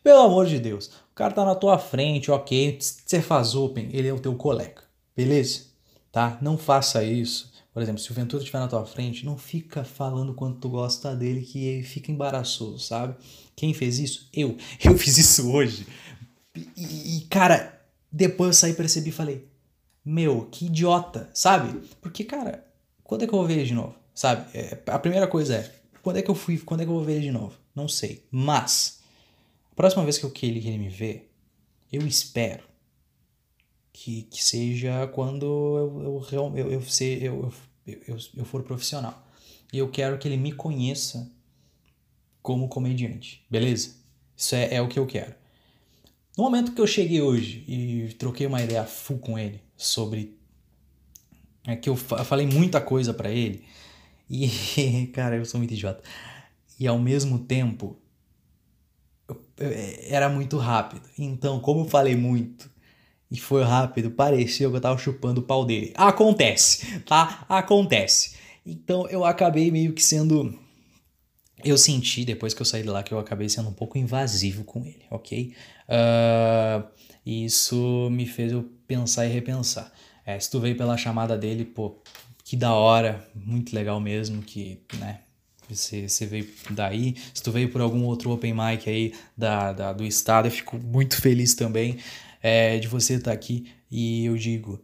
Pelo 0.04 0.22
amor 0.22 0.46
de 0.46 0.60
Deus. 0.60 0.88
O 1.12 1.16
cara 1.16 1.34
tá 1.34 1.46
na 1.46 1.54
tua 1.54 1.78
frente, 1.78 2.32
ok. 2.32 2.80
Você 2.80 3.22
faz 3.22 3.54
Open, 3.54 3.90
ele 3.92 4.08
é 4.08 4.14
o 4.14 4.20
teu 4.20 4.34
colega. 4.36 4.82
Beleza? 5.16 5.66
Tá? 6.12 6.38
Não 6.42 6.58
faça 6.58 7.04
isso. 7.04 7.51
Por 7.74 7.82
exemplo, 7.82 8.02
se 8.02 8.12
o 8.12 8.14
Ventura 8.14 8.44
estiver 8.44 8.60
na 8.60 8.68
tua 8.68 8.86
frente, 8.86 9.26
não 9.26 9.38
fica 9.38 9.84
falando 9.84 10.34
quanto 10.34 10.60
tu 10.60 10.70
gosta 10.70 11.16
dele, 11.16 11.42
que 11.42 11.82
fica 11.84 12.12
embaraçoso, 12.12 12.80
sabe? 12.80 13.16
Quem 13.56 13.74
fez 13.74 13.98
isso? 13.98 14.30
Eu. 14.34 14.58
Eu 14.84 14.98
fiz 14.98 15.18
isso 15.18 15.50
hoje. 15.50 15.88
E, 16.54 17.18
e 17.18 17.22
cara, 17.30 17.82
depois 18.12 18.50
eu 18.50 18.54
saí, 18.54 18.74
percebi 18.74 19.10
e 19.10 19.14
falei: 19.14 19.48
Meu, 20.04 20.48
que 20.52 20.66
idiota, 20.66 21.30
sabe? 21.34 21.88
Porque, 22.02 22.26
cara, 22.26 22.66
quando 23.04 23.24
é 23.24 23.28
que 23.28 23.34
eu 23.34 23.38
vou 23.38 23.48
ver 23.48 23.54
ele 23.54 23.66
de 23.66 23.74
novo? 23.74 23.96
Sabe? 24.14 24.46
É, 24.54 24.78
a 24.88 25.00
primeira 25.00 25.28
coisa 25.28 25.56
é: 25.56 25.76
quando 26.02 26.18
é 26.18 26.22
que 26.22 26.30
eu 26.30 26.36
fui? 26.36 26.58
Quando 26.58 26.82
é 26.82 26.84
que 26.84 26.90
eu 26.90 26.96
vou 26.96 27.06
ver 27.06 27.14
ele 27.14 27.28
de 27.28 27.32
novo? 27.32 27.58
Não 27.74 27.88
sei. 27.88 28.26
Mas, 28.30 29.00
a 29.72 29.76
próxima 29.76 30.04
vez 30.04 30.18
que, 30.18 30.26
eu, 30.26 30.32
que, 30.32 30.46
ele, 30.46 30.60
que 30.60 30.68
ele 30.68 30.78
me 30.78 30.90
vê, 30.90 31.28
eu 31.90 32.06
espero 32.06 32.64
que, 34.04 34.24
que 34.24 34.44
seja 34.44 35.06
quando 35.14 35.46
eu, 35.46 36.24
eu, 36.32 36.56
eu, 36.58 36.72
eu, 36.72 36.82
ser, 36.82 37.22
eu, 37.22 37.54
eu, 37.86 38.02
eu, 38.08 38.18
eu 38.38 38.46
for 38.46 38.64
profissional. 38.64 39.28
E 39.72 39.78
eu 39.78 39.90
quero 39.92 40.18
que 40.18 40.28
ele 40.28 40.38
me 40.38 40.52
conheça 40.52 41.32
como 42.42 42.68
comediante, 42.68 43.46
beleza? 43.48 43.96
Isso 44.36 44.56
é, 44.56 44.74
é 44.74 44.82
o 44.82 44.88
que 44.88 44.98
eu 44.98 45.06
quero. 45.06 45.36
No 46.36 46.44
momento 46.46 46.74
que 46.74 46.82
eu 46.82 46.88
cheguei 46.88 47.22
hoje 47.22 47.64
e 47.68 48.12
troquei 48.18 48.48
uma 48.48 48.64
ideia 48.64 48.86
full 48.86 49.20
com 49.20 49.38
ele 49.38 49.62
sobre. 49.78 50.36
É 51.68 51.76
que 51.76 51.88
eu 51.88 51.96
falei 51.96 52.48
muita 52.48 52.82
coisa 52.82 53.14
para 53.14 53.30
ele 53.30 53.64
e, 54.28 55.06
cara, 55.14 55.36
eu 55.36 55.46
sou 55.46 55.60
muito 55.60 55.76
idiota. 55.76 56.02
E 56.80 56.88
ao 56.88 56.98
mesmo 56.98 57.38
tempo, 57.38 58.00
era 60.10 60.28
muito 60.28 60.58
rápido. 60.58 61.08
Então, 61.20 61.60
como 61.60 61.82
eu 61.82 61.88
falei 61.88 62.16
muito 62.16 62.71
e 63.32 63.40
foi 63.40 63.64
rápido, 63.64 64.12
pareceu 64.12 64.70
que 64.70 64.76
eu 64.76 64.82
tava 64.82 64.98
chupando 65.00 65.40
o 65.40 65.44
pau 65.44 65.64
dele. 65.64 65.94
Acontece, 65.96 67.00
tá? 67.02 67.46
Acontece. 67.48 68.36
Então 68.66 69.08
eu 69.08 69.24
acabei 69.24 69.72
meio 69.72 69.94
que 69.94 70.04
sendo. 70.04 70.54
Eu 71.64 71.78
senti 71.78 72.26
depois 72.26 72.54
que 72.54 72.62
eu 72.62 72.66
saí 72.66 72.82
de 72.84 72.90
lá 72.90 73.02
que 73.02 73.14
eu 73.14 73.20
acabei 73.20 73.48
sendo 73.48 73.70
um 73.70 73.74
pouco 73.74 73.98
invasivo 73.98 74.66
com 74.66 74.86
ele, 74.86 75.04
ok? 75.10 75.54
Uh, 75.88 76.84
isso 77.26 78.10
me 78.12 78.26
fez 78.26 78.52
eu 78.52 78.70
pensar 78.86 79.26
e 79.26 79.30
repensar. 79.30 79.92
É, 80.26 80.38
se 80.38 80.52
tu 80.52 80.60
veio 80.60 80.76
pela 80.76 80.98
chamada 80.98 81.38
dele, 81.38 81.64
pô, 81.64 82.02
que 82.44 82.58
da 82.58 82.74
hora, 82.74 83.26
muito 83.34 83.74
legal 83.74 84.00
mesmo, 84.00 84.42
que, 84.42 84.82
né, 84.98 85.22
você, 85.70 86.10
você 86.10 86.26
veio 86.26 86.50
daí. 86.72 87.16
Se 87.34 87.42
tu 87.42 87.52
veio 87.52 87.70
por 87.70 87.80
algum 87.80 88.04
outro 88.04 88.32
open 88.32 88.54
mic 88.54 88.90
aí 88.90 89.14
da, 89.38 89.72
da 89.72 89.94
do 89.94 90.04
estado, 90.04 90.48
eu 90.48 90.52
fico 90.52 90.78
muito 90.78 91.22
feliz 91.22 91.54
também 91.54 91.98
é, 92.42 92.80
de 92.80 92.88
você 92.88 93.16
estar 93.16 93.32
tá 93.32 93.36
aqui. 93.36 93.72
E 93.90 94.26
eu 94.26 94.36
digo, 94.38 94.84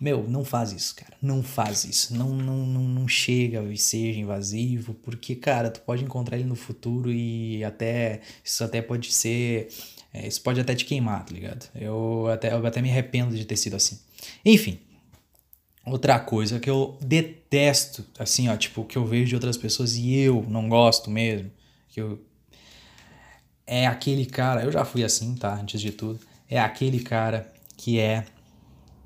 meu, 0.00 0.26
não 0.26 0.42
faz 0.44 0.72
isso, 0.72 0.94
cara. 0.96 1.14
Não 1.20 1.42
faz 1.42 1.84
isso. 1.84 2.16
Não, 2.16 2.30
não, 2.30 2.64
não, 2.66 2.82
não 2.82 3.06
chega 3.06 3.62
e 3.64 3.76
seja 3.76 4.18
invasivo, 4.18 4.94
porque, 4.94 5.36
cara, 5.36 5.70
tu 5.70 5.82
pode 5.82 6.02
encontrar 6.02 6.38
ele 6.38 6.48
no 6.48 6.56
futuro 6.56 7.12
e 7.12 7.62
até. 7.62 8.22
Isso 8.42 8.64
até 8.64 8.80
pode 8.80 9.12
ser. 9.12 9.68
É, 10.12 10.26
isso 10.26 10.40
pode 10.42 10.58
até 10.58 10.74
te 10.74 10.86
queimar, 10.86 11.24
tá 11.24 11.34
ligado? 11.34 11.68
Eu 11.74 12.28
até, 12.28 12.52
eu 12.52 12.66
até 12.66 12.80
me 12.80 12.90
arrependo 12.90 13.36
de 13.36 13.44
ter 13.44 13.56
sido 13.56 13.76
assim. 13.76 14.00
Enfim. 14.44 14.78
Outra 15.84 16.18
coisa 16.18 16.58
que 16.58 16.68
eu 16.68 16.98
detesto, 17.02 18.04
assim, 18.18 18.48
ó, 18.48 18.56
tipo, 18.56 18.84
que 18.84 18.96
eu 18.96 19.04
vejo 19.04 19.28
de 19.28 19.34
outras 19.34 19.56
pessoas 19.56 19.96
e 19.96 20.14
eu 20.14 20.44
não 20.48 20.68
gosto 20.68 21.10
mesmo, 21.10 21.50
que 21.88 22.00
eu. 22.00 22.18
É 23.72 23.86
aquele 23.86 24.26
cara, 24.26 24.64
eu 24.64 24.72
já 24.72 24.84
fui 24.84 25.04
assim, 25.04 25.32
tá? 25.36 25.54
Antes 25.54 25.80
de 25.80 25.92
tudo. 25.92 26.18
É 26.48 26.58
aquele 26.58 26.98
cara 26.98 27.52
que 27.76 28.00
é 28.00 28.26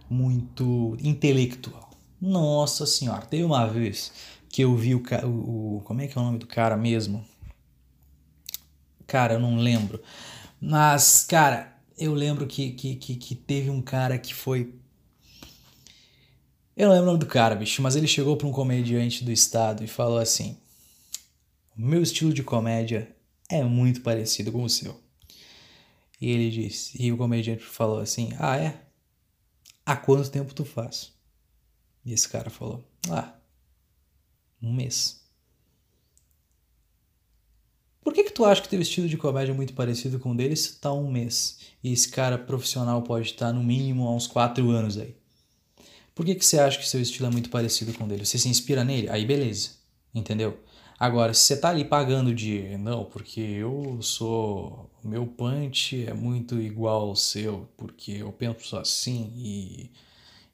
muito 0.08 0.96
intelectual. 1.02 1.90
Nossa 2.18 2.86
senhora, 2.86 3.26
teve 3.26 3.44
uma 3.44 3.66
vez 3.66 4.10
que 4.48 4.62
eu 4.62 4.74
vi 4.74 4.94
o, 4.94 5.02
o, 5.26 5.82
como 5.84 6.00
é 6.00 6.06
que 6.06 6.16
é 6.16 6.20
o 6.20 6.24
nome 6.24 6.38
do 6.38 6.46
cara 6.46 6.78
mesmo? 6.78 7.22
Cara, 9.06 9.34
eu 9.34 9.38
não 9.38 9.58
lembro. 9.58 10.02
Mas, 10.58 11.26
cara, 11.28 11.76
eu 11.98 12.14
lembro 12.14 12.46
que, 12.46 12.70
que, 12.70 12.96
que, 12.96 13.16
que 13.16 13.34
teve 13.34 13.68
um 13.68 13.82
cara 13.82 14.16
que 14.16 14.32
foi 14.32 14.72
eu 16.74 16.88
não 16.88 16.94
lembro 16.94 17.08
o 17.08 17.12
nome 17.12 17.20
do 17.20 17.26
cara, 17.26 17.54
bicho, 17.54 17.82
mas 17.82 17.96
ele 17.96 18.06
chegou 18.06 18.34
para 18.34 18.46
um 18.46 18.52
comediante 18.52 19.22
do 19.24 19.30
estado 19.30 19.84
e 19.84 19.86
falou 19.86 20.18
assim: 20.18 20.56
O 21.76 21.82
meu 21.82 22.02
estilo 22.02 22.32
de 22.32 22.42
comédia 22.42 23.13
é 23.58 23.64
muito 23.64 24.00
parecido 24.00 24.50
com 24.52 24.62
o 24.62 24.68
seu. 24.68 25.00
E 26.20 26.30
ele 26.30 26.50
disse, 26.50 27.00
e 27.02 27.12
o 27.12 27.16
comediante 27.16 27.64
falou 27.64 27.98
assim: 27.98 28.30
Ah, 28.38 28.56
é? 28.56 28.80
Há 29.84 29.96
quanto 29.96 30.30
tempo 30.30 30.54
tu 30.54 30.64
faz? 30.64 31.12
E 32.04 32.12
esse 32.12 32.28
cara 32.28 32.50
falou: 32.50 32.84
Ah, 33.10 33.34
um 34.62 34.72
mês. 34.72 35.22
Por 38.00 38.12
que, 38.12 38.24
que 38.24 38.32
tu 38.32 38.44
acha 38.44 38.60
que 38.60 38.68
teu 38.68 38.80
estilo 38.80 39.08
de 39.08 39.16
comédia 39.16 39.52
é 39.52 39.54
muito 39.54 39.72
parecido 39.72 40.18
com 40.18 40.32
o 40.32 40.36
dele 40.36 40.54
se 40.56 40.78
tá 40.78 40.92
um 40.92 41.10
mês? 41.10 41.60
E 41.82 41.90
esse 41.92 42.10
cara 42.10 42.36
profissional 42.36 43.02
pode 43.02 43.30
estar 43.30 43.52
no 43.52 43.64
mínimo 43.64 44.06
há 44.06 44.14
uns 44.14 44.26
quatro 44.26 44.70
anos 44.70 44.98
aí. 44.98 45.16
Por 46.14 46.24
que, 46.24 46.34
que 46.34 46.44
você 46.44 46.58
acha 46.58 46.78
que 46.78 46.88
seu 46.88 47.00
estilo 47.00 47.28
é 47.28 47.30
muito 47.30 47.48
parecido 47.48 47.92
com 47.94 48.04
o 48.04 48.08
dele? 48.08 48.24
Você 48.24 48.38
se 48.38 48.48
inspira 48.48 48.84
nele? 48.84 49.08
Aí 49.08 49.24
beleza, 49.24 49.70
entendeu? 50.14 50.62
Agora, 50.98 51.34
se 51.34 51.44
você 51.44 51.56
tá 51.56 51.70
ali 51.70 51.84
pagando 51.84 52.34
de 52.34 52.76
não, 52.78 53.04
porque 53.04 53.40
eu 53.40 53.98
sou. 54.00 54.90
Meu 55.02 55.26
punch 55.26 56.06
é 56.06 56.14
muito 56.14 56.58
igual 56.58 57.08
ao 57.08 57.16
seu, 57.16 57.68
porque 57.76 58.12
eu 58.12 58.32
penso 58.32 58.76
assim 58.76 59.30
e 59.36 59.90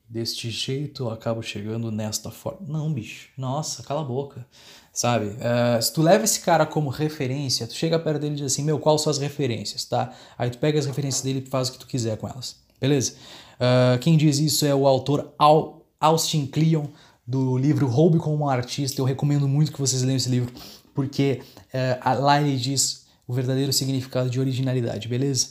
deste 0.09 0.51
jeito 0.51 1.05
eu 1.05 1.11
acabo 1.11 1.41
chegando 1.41 1.93
nesta 1.93 2.33
forma. 2.33 2.67
Não, 2.67 2.93
bicho. 2.93 3.29
Nossa, 3.39 3.85
cala 3.85 4.01
a 4.01 4.05
boca. 4.05 4.45
Sabe? 4.93 5.27
Uh, 5.27 5.81
se 5.81 5.93
tu 5.93 6.03
leva 6.03 6.25
esse 6.25 6.41
cara 6.41 6.67
como 6.67 6.91
referência, 6.91 7.67
tu 7.67 7.75
chega 7.75 7.97
perto 7.97 8.21
dele 8.21 8.35
e 8.35 8.37
diz 8.39 8.47
assim: 8.47 8.65
Meu, 8.65 8.79
quais 8.81 9.03
são 9.03 9.11
as 9.11 9.19
referências, 9.19 9.85
tá? 9.85 10.13
Aí 10.37 10.51
tu 10.51 10.59
pega 10.59 10.79
as 10.79 10.87
referências 10.87 11.23
dele 11.23 11.45
e 11.47 11.49
faz 11.49 11.69
o 11.69 11.73
que 11.73 11.79
tu 11.79 11.87
quiser 11.87 12.17
com 12.17 12.27
elas. 12.27 12.57
Beleza? 12.81 13.15
Uh, 13.55 13.99
quem 14.01 14.17
diz 14.17 14.39
isso 14.39 14.67
é 14.67 14.75
o 14.75 14.89
autor 14.89 15.33
Al 15.39 15.81
Austin 16.01 16.47
Kleon, 16.47 16.87
do 17.31 17.57
livro 17.57 17.87
Roube 17.87 18.19
como 18.19 18.45
um 18.45 18.49
Artista. 18.49 19.01
Eu 19.01 19.05
recomendo 19.05 19.47
muito 19.47 19.71
que 19.71 19.79
vocês 19.79 20.03
leiam 20.03 20.17
esse 20.17 20.29
livro, 20.29 20.53
porque 20.93 21.41
uh, 21.73 22.21
lá 22.21 22.43
ele 22.43 22.57
diz 22.57 23.07
o 23.25 23.33
verdadeiro 23.33 23.73
significado 23.73 24.29
de 24.29 24.41
originalidade, 24.41 25.07
beleza? 25.07 25.51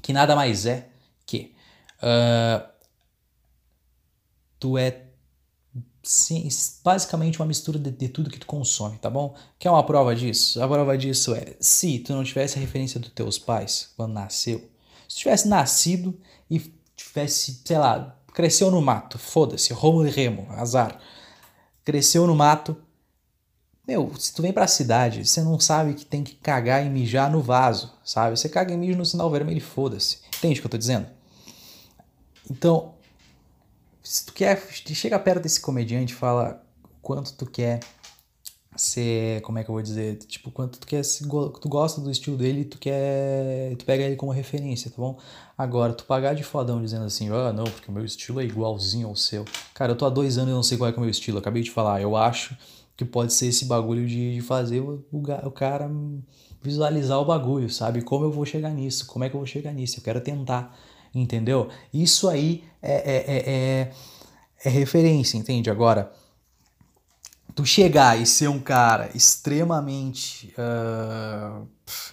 Que 0.00 0.12
nada 0.12 0.36
mais 0.36 0.64
é 0.64 0.88
que 1.26 1.52
uh, 1.98 2.64
tu 4.60 4.78
é 4.78 5.06
sim, 6.04 6.48
basicamente 6.84 7.40
uma 7.40 7.46
mistura 7.46 7.80
de, 7.80 7.90
de, 7.90 8.08
tudo 8.08 8.30
que 8.30 8.38
tu 8.38 8.46
consome, 8.46 8.96
tá 8.98 9.10
bom? 9.10 9.34
Quer 9.58 9.70
uma 9.70 9.84
prova 9.84 10.14
disso? 10.14 10.62
A 10.62 10.68
prova 10.68 10.96
disso 10.96 11.34
é, 11.34 11.56
se 11.58 11.98
tu 11.98 12.12
não 12.12 12.22
tivesse 12.22 12.58
a 12.58 12.60
referência 12.60 13.00
dos 13.00 13.10
teus 13.10 13.40
pais 13.40 13.92
quando 13.96 14.12
nasceu, 14.12 14.70
se 15.08 15.16
tu 15.16 15.18
tivesse 15.18 15.48
nascido 15.48 16.16
e 16.48 16.60
tivesse, 16.94 17.60
sei 17.64 17.78
lá, 17.78 18.16
cresceu 18.32 18.70
no 18.70 18.80
mato, 18.80 19.18
foda-se, 19.18 19.72
Romulo 19.72 20.06
e 20.06 20.10
Remo, 20.10 20.46
azar. 20.50 20.98
Cresceu 21.84 22.26
no 22.26 22.34
mato. 22.34 22.76
Meu, 23.86 24.12
se 24.18 24.32
tu 24.32 24.42
vem 24.42 24.52
pra 24.52 24.66
cidade, 24.66 25.26
você 25.26 25.42
não 25.42 25.58
sabe 25.58 25.94
que 25.94 26.04
tem 26.04 26.22
que 26.22 26.36
cagar 26.36 26.84
e 26.86 26.88
mijar 26.88 27.30
no 27.30 27.42
vaso, 27.42 27.92
sabe? 28.04 28.36
Você 28.36 28.48
caga 28.48 28.72
e 28.72 28.76
mija 28.76 28.96
no 28.96 29.04
sinal 29.04 29.30
vermelho 29.30 29.58
e 29.58 29.60
foda-se. 29.60 30.18
Entende 30.38 30.58
o 30.58 30.62
que 30.62 30.66
eu 30.66 30.70
tô 30.70 30.78
dizendo? 30.78 31.06
Então, 32.50 32.94
se 34.02 34.26
tu 34.26 34.32
quer, 34.32 34.60
chega 34.70 35.18
perto 35.18 35.42
desse 35.42 35.60
comediante 35.60 36.12
e 36.12 36.16
fala 36.16 36.64
quanto 37.00 37.34
tu 37.34 37.46
quer 37.46 37.80
ser, 38.76 39.40
como 39.42 39.58
é 39.58 39.64
que 39.64 39.70
eu 39.70 39.74
vou 39.74 39.82
dizer, 39.82 40.16
tipo, 40.18 40.50
quanto 40.50 40.78
tu 40.78 40.86
quer, 40.86 41.02
tu 41.02 41.68
gosta 41.68 42.00
do 42.00 42.10
estilo 42.10 42.36
dele, 42.36 42.64
tu 42.64 42.78
quer, 42.78 43.76
tu 43.76 43.84
pega 43.84 44.04
ele 44.04 44.16
como 44.16 44.32
referência, 44.32 44.90
tá 44.90 44.96
bom? 44.96 45.18
Agora, 45.56 45.92
tu 45.92 46.04
pagar 46.04 46.34
de 46.34 46.42
fodão 46.42 46.80
dizendo 46.80 47.04
assim, 47.04 47.28
ah, 47.30 47.52
não, 47.52 47.64
porque 47.64 47.90
o 47.90 47.92
meu 47.92 48.04
estilo 48.04 48.40
é 48.40 48.44
igualzinho 48.44 49.08
ao 49.08 49.16
seu. 49.16 49.44
Cara, 49.74 49.92
eu 49.92 49.96
tô 49.96 50.06
há 50.06 50.10
dois 50.10 50.38
anos 50.38 50.50
e 50.50 50.54
não 50.54 50.62
sei 50.62 50.78
qual 50.78 50.88
é, 50.90 50.92
é 50.92 50.96
o 50.96 51.00
meu 51.00 51.10
estilo, 51.10 51.36
eu 51.36 51.40
acabei 51.40 51.62
de 51.62 51.70
falar, 51.70 52.00
eu 52.00 52.16
acho 52.16 52.56
que 52.96 53.04
pode 53.04 53.32
ser 53.32 53.46
esse 53.46 53.64
bagulho 53.66 54.06
de, 54.06 54.34
de 54.34 54.40
fazer 54.40 54.80
o, 54.80 55.04
o, 55.12 55.18
o 55.18 55.50
cara 55.50 55.90
visualizar 56.62 57.18
o 57.18 57.24
bagulho, 57.24 57.68
sabe? 57.68 58.02
Como 58.02 58.24
eu 58.24 58.30
vou 58.30 58.46
chegar 58.46 58.70
nisso, 58.70 59.06
como 59.06 59.24
é 59.24 59.28
que 59.28 59.34
eu 59.34 59.40
vou 59.40 59.46
chegar 59.46 59.72
nisso, 59.72 59.98
eu 59.98 60.02
quero 60.02 60.20
tentar, 60.20 60.76
entendeu? 61.14 61.68
Isso 61.92 62.28
aí 62.28 62.64
é, 62.80 62.92
é, 62.92 63.16
é, 63.26 63.50
é, 63.50 63.92
é 64.64 64.68
referência, 64.70 65.36
entende? 65.36 65.68
Agora, 65.68 66.12
tu 67.54 67.66
chegar 67.66 68.20
e 68.20 68.26
ser 68.26 68.48
um 68.48 68.58
cara 68.58 69.10
extremamente 69.14 70.54
uh, 70.58 71.66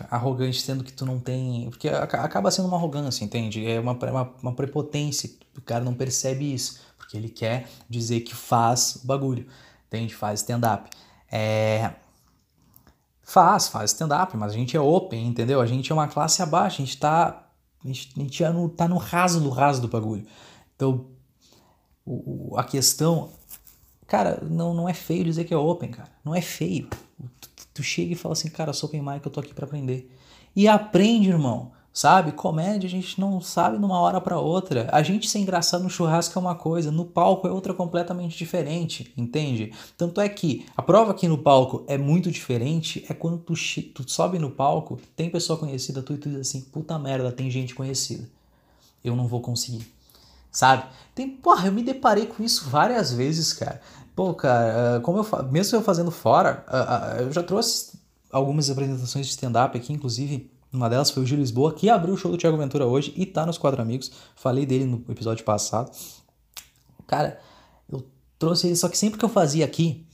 arrogante, 0.10 0.62
sendo 0.62 0.84
que 0.84 0.92
tu 0.92 1.06
não 1.06 1.20
tem. 1.20 1.70
Porque 1.70 1.88
acaba 1.88 2.52
sendo 2.52 2.68
uma 2.68 2.78
arrogância, 2.78 3.24
entende? 3.24 3.66
É 3.66 3.80
uma, 3.80 3.94
uma, 3.94 4.34
uma, 4.42 4.54
prepotência. 4.54 5.30
O 5.58 5.62
cara 5.62 5.84
não 5.84 5.94
percebe 5.94 6.54
isso. 6.54 6.82
Porque 6.98 7.18
ele 7.18 7.30
quer 7.30 7.68
dizer 7.90 8.22
que 8.22 8.36
faz 8.36 9.00
o 9.04 9.08
bagulho, 9.08 9.48
entende? 9.88 10.14
Faz 10.14 10.42
stand-up. 10.42 10.90
É. 11.32 11.94
Faz, 13.22 13.68
faz 13.68 13.92
stand-up, 13.92 14.36
mas 14.36 14.52
a 14.52 14.56
gente 14.56 14.76
é 14.76 14.80
open, 14.80 15.28
entendeu? 15.28 15.62
A 15.62 15.66
gente 15.66 15.92
é 15.92 15.96
uma 15.96 16.08
classe 16.08 16.42
abaixo, 16.42 16.82
a 16.82 16.86
gente 16.86 16.98
tá. 16.98 17.46
A 17.84 17.88
gente, 17.88 18.12
a 18.18 18.20
gente 18.20 18.44
é 18.44 18.50
no, 18.50 18.68
tá 18.68 18.88
no 18.88 18.98
raso 18.98 19.40
do 19.40 19.50
raso 19.50 19.82
do 19.82 19.88
bagulho. 19.88 20.26
Então, 20.76 21.08
o, 22.06 22.56
a 22.58 22.64
questão 22.64 23.32
Cara, 24.10 24.44
não, 24.50 24.74
não 24.74 24.90
é 24.90 24.94
feio 24.94 25.24
dizer 25.24 25.46
que 25.46 25.54
é 25.54 25.58
open, 25.58 25.92
cara. 25.92 26.10
Não 26.26 26.34
é 26.34 26.42
feio. 26.42 26.90
Tu, 27.40 27.50
tu 27.76 27.84
chega 27.84 28.14
e 28.14 28.16
fala 28.16 28.34
assim, 28.34 28.50
cara, 28.50 28.74
sou 28.74 28.90
open 28.90 29.04
mic, 29.04 29.24
eu 29.24 29.32
tô 29.32 29.40
aqui 29.40 29.54
para 29.54 29.66
aprender. 29.66 30.12
E 30.56 30.68
aprende, 30.68 31.30
irmão. 31.30 31.72
Sabe? 31.94 32.32
Comédia 32.32 32.88
a 32.88 32.90
gente 32.90 33.20
não 33.20 33.40
sabe 33.42 33.78
numa 33.78 34.00
hora 34.00 34.20
para 34.20 34.40
outra. 34.40 34.90
A 34.92 35.04
gente 35.04 35.30
ser 35.30 35.40
engraçado 35.40 35.84
no 35.84 35.90
churrasco 35.90 36.38
é 36.38 36.42
uma 36.42 36.56
coisa, 36.56 36.92
no 36.92 37.06
palco 37.06 37.48
é 37.48 37.52
outra 37.52 37.74
completamente 37.74 38.38
diferente, 38.38 39.14
entende? 39.18 39.74
Tanto 39.98 40.22
é 40.22 40.30
que 40.30 40.66
a 40.78 40.82
prova 40.82 41.12
aqui 41.12 41.28
no 41.28 41.38
palco 41.38 41.84
é 41.88 41.98
muito 41.98 42.32
diferente 42.32 43.06
é 43.10 43.14
quando 43.14 43.38
tu, 43.38 43.54
tu 43.94 44.10
sobe 44.10 44.40
no 44.40 44.52
palco, 44.52 45.00
tem 45.16 45.30
pessoa 45.30 45.60
conhecida, 45.60 46.02
tu 46.02 46.14
e 46.14 46.18
tu 46.18 46.30
diz 46.30 46.40
assim, 46.40 46.62
puta 46.62 46.98
merda, 46.98 47.32
tem 47.32 47.50
gente 47.52 47.76
conhecida. 47.76 48.28
Eu 49.04 49.16
não 49.16 49.28
vou 49.28 49.42
conseguir. 49.42 49.99
Sabe? 50.52 50.86
Tem, 51.14 51.30
porra, 51.30 51.68
eu 51.68 51.72
me 51.72 51.84
deparei 51.84 52.26
com 52.26 52.44
isso 52.44 52.70
várias 52.70 53.12
vezes, 53.12 53.54
cara. 53.54 53.82
Pô, 54.16 54.34
cara, 54.34 54.98
ah, 54.98 55.00
como 55.02 55.20
eu 55.20 55.44
mesmo 55.52 55.78
eu 55.78 55.82
fazendo 55.82 56.12
fora, 56.12 56.64
ah, 56.68 57.16
ah, 57.18 57.22
eu 57.22 57.32
já 57.32 57.44
trouxe 57.44 58.00
algumas 58.32 58.70
apresentações 58.70 59.26
de 59.26 59.32
stand-up 59.32 59.78
aqui, 59.78 59.94
inclusive 59.94 60.52
uma 60.72 60.90
delas 60.90 61.10
foi 61.10 61.24
o 61.24 61.26
Gil 61.26 61.40
Lisboa, 61.40 61.74
que 61.74 61.90
abriu 61.90 62.14
o 62.14 62.18
show 62.18 62.30
do 62.32 62.38
Thiago 62.38 62.58
Ventura 62.58 62.86
hoje 62.86 63.12
e 63.16 63.26
tá 63.26 63.46
nos 63.46 63.58
Quatro 63.58 63.82
Amigos. 63.82 64.12
Falei 64.36 64.66
dele 64.66 64.86
no 64.86 65.04
episódio 65.10 65.44
passado. 65.44 65.92
Cara, 67.08 67.40
eu 67.92 68.06
trouxe 68.38 68.68
ele, 68.68 68.76
só 68.76 68.88
que 68.88 68.98
sempre 68.98 69.18
que 69.18 69.26
eu 69.26 69.30
fazia 69.30 69.66
aqui, 69.66 70.06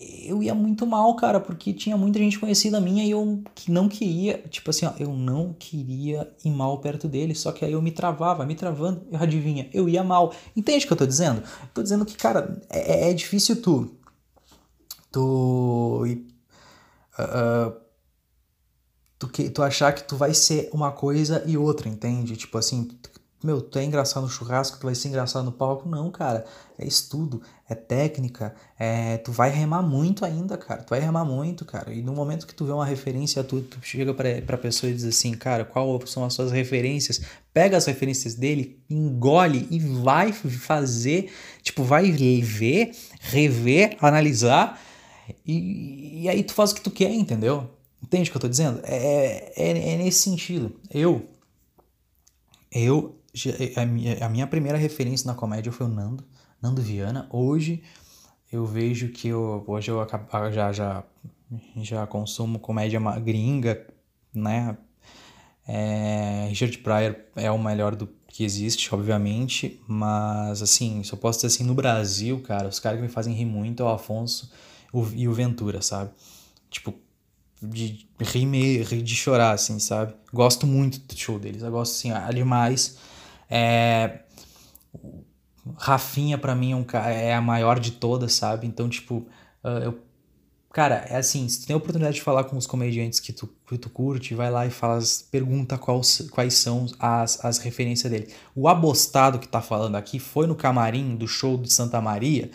eu 0.00 0.42
ia 0.42 0.54
muito 0.54 0.86
mal, 0.86 1.14
cara, 1.14 1.38
porque 1.38 1.74
tinha 1.74 1.96
muita 1.96 2.18
gente 2.18 2.38
conhecida 2.38 2.80
minha 2.80 3.04
e 3.04 3.10
eu 3.10 3.42
que 3.54 3.70
não 3.70 3.86
queria, 3.88 4.38
tipo 4.48 4.70
assim, 4.70 4.86
ó, 4.86 4.92
eu 4.98 5.12
não 5.12 5.52
queria 5.52 6.32
ir 6.42 6.50
mal 6.50 6.78
perto 6.78 7.06
dele, 7.06 7.34
só 7.34 7.52
que 7.52 7.64
aí 7.64 7.72
eu 7.72 7.82
me 7.82 7.92
travava, 7.92 8.46
me 8.46 8.54
travando, 8.54 9.06
eu 9.10 9.18
adivinha, 9.20 9.68
eu 9.74 9.88
ia 9.88 10.02
mal. 10.02 10.32
Entende 10.56 10.84
o 10.84 10.88
que 10.88 10.92
eu 10.94 10.96
tô 10.96 11.06
dizendo? 11.06 11.40
Eu 11.40 11.68
tô 11.74 11.82
dizendo 11.82 12.06
que, 12.06 12.16
cara, 12.16 12.62
é, 12.70 13.08
é, 13.08 13.10
é 13.10 13.14
difícil 13.14 13.60
tu. 13.60 13.94
Tu. 15.12 15.20
Uh, 17.18 17.72
tu, 19.18 19.28
que, 19.28 19.50
tu 19.50 19.62
achar 19.62 19.92
que 19.92 20.04
tu 20.04 20.16
vai 20.16 20.32
ser 20.32 20.70
uma 20.72 20.92
coisa 20.92 21.44
e 21.46 21.58
outra, 21.58 21.88
entende? 21.88 22.36
Tipo 22.36 22.56
assim, 22.56 22.88
meu, 23.42 23.60
tu 23.60 23.78
é 23.78 23.84
engraçado 23.84 24.22
no 24.24 24.28
churrasco, 24.28 24.78
tu 24.78 24.84
vai 24.84 24.94
ser 24.94 25.08
engraçado 25.08 25.44
no 25.44 25.52
palco. 25.52 25.88
Não, 25.88 26.10
cara. 26.10 26.44
É 26.78 26.86
estudo, 26.86 27.42
é 27.68 27.74
técnica, 27.74 28.54
é... 28.78 29.18
tu 29.18 29.32
vai 29.32 29.50
remar 29.50 29.82
muito 29.82 30.24
ainda, 30.24 30.56
cara. 30.56 30.82
Tu 30.82 30.90
vai 30.90 31.00
remar 31.00 31.24
muito, 31.24 31.64
cara. 31.64 31.92
E 31.92 32.02
no 32.02 32.12
momento 32.12 32.46
que 32.46 32.54
tu 32.54 32.64
vê 32.64 32.72
uma 32.72 32.86
referência 32.86 33.44
tu, 33.44 33.60
tu 33.60 33.78
chega 33.82 34.14
pra, 34.14 34.40
pra 34.40 34.56
pessoa 34.56 34.90
e 34.90 34.94
diz 34.94 35.04
assim, 35.04 35.32
cara, 35.32 35.64
qual 35.64 36.00
são 36.06 36.24
as 36.24 36.32
suas 36.32 36.50
referências? 36.50 37.20
Pega 37.52 37.76
as 37.76 37.84
referências 37.84 38.34
dele, 38.34 38.78
engole 38.88 39.66
e 39.70 39.78
vai 39.78 40.32
fazer, 40.32 41.30
tipo, 41.62 41.82
vai 41.82 42.10
ver, 42.10 42.92
rever, 43.20 43.96
analisar. 44.00 44.80
E, 45.46 46.22
e 46.22 46.28
aí 46.28 46.42
tu 46.42 46.54
faz 46.54 46.72
o 46.72 46.74
que 46.74 46.80
tu 46.80 46.90
quer, 46.90 47.12
entendeu? 47.12 47.68
Entende 48.02 48.28
o 48.28 48.32
que 48.32 48.36
eu 48.36 48.40
tô 48.40 48.48
dizendo? 48.48 48.80
É, 48.84 49.52
é, 49.54 49.92
é 49.92 49.96
nesse 49.96 50.22
sentido. 50.22 50.74
Eu. 50.90 51.28
Eu 52.72 53.19
a 53.76 53.86
minha, 53.86 54.24
a 54.24 54.28
minha 54.28 54.46
primeira 54.46 54.78
referência 54.78 55.26
na 55.26 55.34
comédia 55.34 55.70
foi 55.72 55.86
o 55.86 55.88
Nando, 55.88 56.24
Nando 56.60 56.82
Viana. 56.82 57.28
Hoje 57.30 57.82
eu 58.52 58.66
vejo 58.66 59.08
que 59.10 59.28
eu, 59.28 59.64
hoje 59.66 59.90
eu 59.90 60.00
ah, 60.00 60.50
já, 60.50 60.72
já, 60.72 61.04
já 61.76 62.06
consumo 62.06 62.58
comédia 62.58 63.00
gringa, 63.20 63.86
né? 64.34 64.76
É, 65.66 66.46
Richard 66.48 66.76
Pryor 66.78 67.14
é 67.36 67.50
o 67.50 67.58
melhor 67.58 67.94
do 67.94 68.08
que 68.26 68.44
existe, 68.44 68.92
obviamente, 68.92 69.80
mas 69.86 70.62
assim, 70.62 71.02
eu 71.10 71.18
posso 71.18 71.38
dizer 71.38 71.48
assim, 71.48 71.64
no 71.64 71.74
Brasil, 71.74 72.40
cara, 72.40 72.68
os 72.68 72.80
caras 72.80 72.98
que 72.98 73.02
me 73.02 73.12
fazem 73.12 73.34
rir 73.34 73.44
muito 73.44 73.82
é 73.82 73.86
o 73.86 73.88
Afonso 73.88 74.50
e 75.14 75.28
o 75.28 75.32
Ventura, 75.32 75.80
sabe? 75.82 76.10
Tipo, 76.70 76.94
de 77.62 78.06
rir, 78.18 78.82
rir 78.82 79.02
de 79.02 79.14
chorar, 79.14 79.52
assim, 79.52 79.78
sabe? 79.78 80.14
Gosto 80.32 80.66
muito 80.66 80.98
do 81.00 81.16
show 81.16 81.38
deles, 81.38 81.62
eu 81.62 81.70
gosto, 81.70 81.92
assim, 81.92 82.10
demais. 82.34 82.98
É... 83.50 84.20
Rafinha, 85.76 86.38
para 86.38 86.54
mim, 86.54 86.72
é, 86.72 86.76
um, 86.76 86.86
é 87.06 87.34
a 87.34 87.40
maior 87.40 87.78
de 87.78 87.92
todas, 87.92 88.34
sabe? 88.34 88.66
Então, 88.66 88.88
tipo, 88.88 89.26
uh, 89.64 89.68
eu. 89.82 89.98
Cara, 90.72 91.04
é 91.08 91.16
assim, 91.16 91.48
se 91.48 91.62
tu 91.62 91.66
tem 91.66 91.74
a 91.74 91.76
oportunidade 91.76 92.14
de 92.16 92.22
falar 92.22 92.44
com 92.44 92.56
os 92.56 92.64
comediantes 92.64 93.18
que 93.18 93.32
tu, 93.32 93.48
que 93.66 93.76
tu 93.76 93.90
curte, 93.90 94.36
vai 94.36 94.52
lá 94.52 94.64
e 94.64 94.70
fala, 94.70 95.00
pergunta 95.28 95.76
quais, 95.76 96.28
quais 96.30 96.54
são 96.54 96.86
as, 97.00 97.44
as 97.44 97.58
referências 97.58 98.08
dele. 98.08 98.32
O 98.54 98.68
abostado 98.68 99.40
que 99.40 99.48
tá 99.48 99.60
falando 99.60 99.96
aqui 99.96 100.20
foi 100.20 100.46
no 100.46 100.54
camarim 100.54 101.16
do 101.16 101.26
show 101.26 101.58
de 101.58 101.72
Santa 101.72 102.00
Maria 102.00 102.52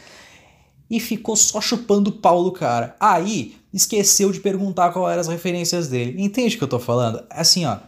e 0.89 0.97
ficou 1.01 1.35
só 1.35 1.59
chupando 1.59 2.09
o 2.09 2.13
pau 2.13 2.41
do 2.41 2.53
cara. 2.53 2.95
Aí, 3.01 3.57
esqueceu 3.73 4.31
de 4.31 4.39
perguntar 4.39 4.93
qual 4.93 5.09
eram 5.09 5.19
as 5.19 5.27
referências 5.27 5.89
dele. 5.89 6.15
Entende 6.23 6.55
o 6.55 6.57
que 6.57 6.63
eu 6.63 6.69
tô 6.69 6.79
falando? 6.79 7.21
Assim, 7.29 7.65
ó 7.65 7.79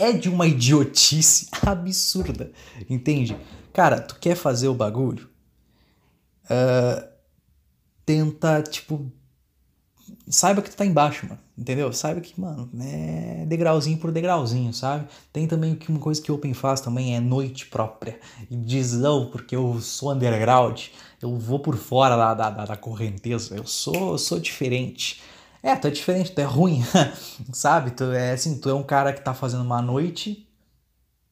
é 0.00 0.12
de 0.12 0.28
uma 0.28 0.46
idiotice 0.46 1.48
absurda, 1.64 2.50
entende? 2.88 3.36
Cara, 3.72 4.00
tu 4.00 4.16
quer 4.18 4.34
fazer 4.34 4.68
o 4.68 4.74
bagulho? 4.74 5.28
Uh, 6.44 7.06
tenta, 8.04 8.62
tipo. 8.62 9.10
Saiba 10.28 10.62
que 10.62 10.70
tu 10.70 10.76
tá 10.76 10.84
embaixo, 10.84 11.26
mano. 11.26 11.40
Entendeu? 11.56 11.92
Saiba 11.92 12.20
que, 12.20 12.40
mano, 12.40 12.70
é 12.80 13.44
degrauzinho 13.46 13.98
por 13.98 14.10
degrauzinho, 14.10 14.72
sabe? 14.72 15.06
Tem 15.32 15.46
também 15.46 15.78
uma 15.88 15.98
coisa 15.98 16.20
que 16.20 16.32
o 16.32 16.36
Open 16.36 16.54
faz 16.54 16.80
também 16.80 17.14
é 17.14 17.20
noite 17.20 17.66
própria. 17.66 18.18
E 18.50 18.56
diz, 18.56 18.92
não, 18.94 19.26
porque 19.30 19.54
eu 19.54 19.78
sou 19.80 20.12
underground, 20.12 20.86
eu 21.20 21.36
vou 21.36 21.60
por 21.60 21.76
fora 21.76 22.16
da, 22.16 22.32
da, 22.34 22.64
da 22.64 22.76
correnteza, 22.76 23.54
eu 23.54 23.66
sou, 23.66 24.12
eu 24.12 24.18
sou 24.18 24.40
diferente. 24.40 25.20
É, 25.62 25.76
tu 25.76 25.86
é 25.86 25.90
diferente, 25.90 26.32
tu 26.32 26.40
é 26.40 26.44
ruim, 26.44 26.82
sabe? 27.52 27.90
Tu 27.90 28.04
é 28.04 28.32
assim, 28.32 28.58
tu 28.58 28.70
é 28.70 28.74
um 28.74 28.82
cara 28.82 29.12
que 29.12 29.20
tá 29.20 29.34
fazendo 29.34 29.62
uma 29.62 29.82
noite 29.82 30.48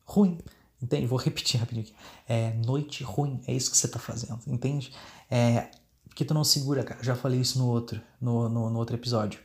ruim, 0.05 0.39
entende? 0.83 1.07
Vou 1.07 1.19
repetir 1.19 1.59
rapidinho 1.59 1.87
aqui. 1.87 1.95
É 2.29 2.53
noite 2.65 3.03
ruim, 3.03 3.41
é 3.47 3.53
isso 3.53 3.71
que 3.71 3.77
você 3.77 3.89
tá 3.89 3.99
fazendo, 3.99 4.39
entende? 4.47 4.93
É, 5.31 5.71
porque 6.09 6.25
tu 6.25 6.35
não 6.35 6.45
segura, 6.45 6.83
cara. 6.83 7.03
Já 7.03 7.15
falei 7.15 7.41
isso 7.41 7.59
no 7.59 7.69
outro, 7.69 8.01
no, 8.21 8.49
no, 8.49 8.71
no 8.71 8.79
outro 8.79 8.97
episódio. 8.97 9.41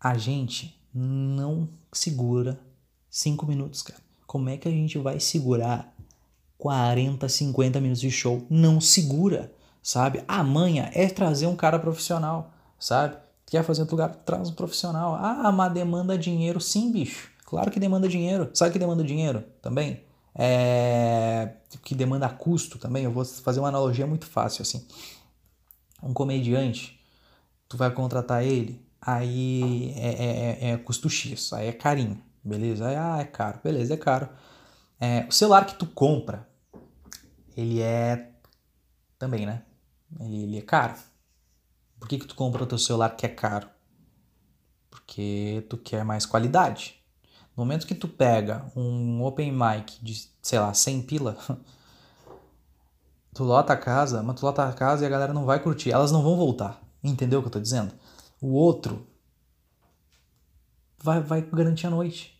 A 0.00 0.18
gente 0.18 0.76
não 0.92 1.68
segura 1.92 2.60
cinco 3.08 3.46
minutos, 3.46 3.80
cara. 3.82 4.00
Como 4.26 4.48
é 4.48 4.56
que 4.56 4.66
a 4.66 4.70
gente 4.70 4.98
vai 4.98 5.20
segurar 5.20 5.94
40, 6.58 7.28
50 7.28 7.80
minutos 7.80 8.00
de 8.00 8.10
show? 8.10 8.46
Não 8.50 8.80
segura, 8.80 9.52
sabe? 9.82 10.24
A 10.26 10.42
manha 10.42 10.90
é 10.94 11.06
trazer 11.08 11.46
um 11.46 11.54
cara 11.54 11.78
profissional, 11.78 12.52
sabe? 12.78 13.16
Quer 13.52 13.62
fazer 13.62 13.82
outro 13.82 13.96
lugar? 13.96 14.14
Traz 14.24 14.48
um 14.48 14.54
profissional. 14.54 15.14
Ah, 15.14 15.52
mas 15.52 15.74
demanda 15.74 16.16
dinheiro. 16.16 16.58
Sim, 16.58 16.90
bicho. 16.90 17.30
Claro 17.44 17.70
que 17.70 17.78
demanda 17.78 18.08
dinheiro. 18.08 18.48
Sabe 18.54 18.72
que 18.72 18.78
demanda 18.78 19.04
dinheiro 19.04 19.44
também? 19.60 20.02
É... 20.34 21.56
Que 21.82 21.94
demanda 21.94 22.30
custo 22.30 22.78
também. 22.78 23.04
Eu 23.04 23.12
vou 23.12 23.26
fazer 23.26 23.60
uma 23.60 23.68
analogia 23.68 24.06
muito 24.06 24.24
fácil 24.24 24.62
assim. 24.62 24.86
Um 26.02 26.14
comediante, 26.14 26.98
tu 27.68 27.76
vai 27.76 27.90
contratar 27.90 28.42
ele, 28.42 28.82
aí 28.98 29.92
é, 29.98 30.08
é, 30.08 30.68
é, 30.68 30.70
é 30.70 30.76
custo 30.78 31.10
X, 31.10 31.52
aí 31.52 31.68
é 31.68 31.72
carinho, 31.72 32.18
beleza? 32.42 32.88
Aí, 32.88 32.96
ah, 32.96 33.18
é 33.20 33.24
caro, 33.24 33.60
beleza, 33.62 33.92
é 33.92 33.96
caro. 33.98 34.30
É, 34.98 35.26
o 35.28 35.30
celular 35.30 35.66
que 35.66 35.74
tu 35.74 35.84
compra, 35.84 36.48
ele 37.54 37.82
é 37.82 38.30
também, 39.18 39.44
né? 39.44 39.62
Ele, 40.18 40.44
ele 40.44 40.58
é 40.58 40.62
caro. 40.62 40.94
Por 42.02 42.08
que, 42.08 42.18
que 42.18 42.26
tu 42.26 42.34
compra 42.34 42.64
o 42.64 42.66
teu 42.66 42.78
celular 42.78 43.10
que 43.10 43.24
é 43.24 43.28
caro? 43.28 43.68
Porque 44.90 45.64
tu 45.70 45.78
quer 45.78 46.04
mais 46.04 46.26
qualidade. 46.26 47.00
No 47.56 47.62
momento 47.64 47.86
que 47.86 47.94
tu 47.94 48.08
pega 48.08 48.66
um 48.74 49.22
open 49.22 49.52
mic 49.52 50.04
de, 50.04 50.28
sei 50.42 50.58
lá, 50.58 50.74
100 50.74 51.02
pila, 51.02 51.38
tu 53.32 53.44
lota 53.44 53.72
a 53.72 53.76
casa, 53.76 54.20
mas 54.20 54.34
tu 54.34 54.44
lota 54.44 54.68
a 54.68 54.72
casa 54.72 55.04
e 55.04 55.06
a 55.06 55.08
galera 55.08 55.32
não 55.32 55.44
vai 55.44 55.60
curtir. 55.62 55.92
Elas 55.92 56.10
não 56.10 56.24
vão 56.24 56.34
voltar. 56.34 56.82
Entendeu 57.04 57.38
o 57.38 57.42
que 57.42 57.46
eu 57.46 57.52
tô 57.52 57.60
dizendo? 57.60 57.94
O 58.40 58.48
outro 58.48 59.06
vai, 60.98 61.20
vai 61.20 61.40
garantir 61.40 61.86
a 61.86 61.90
noite. 61.90 62.36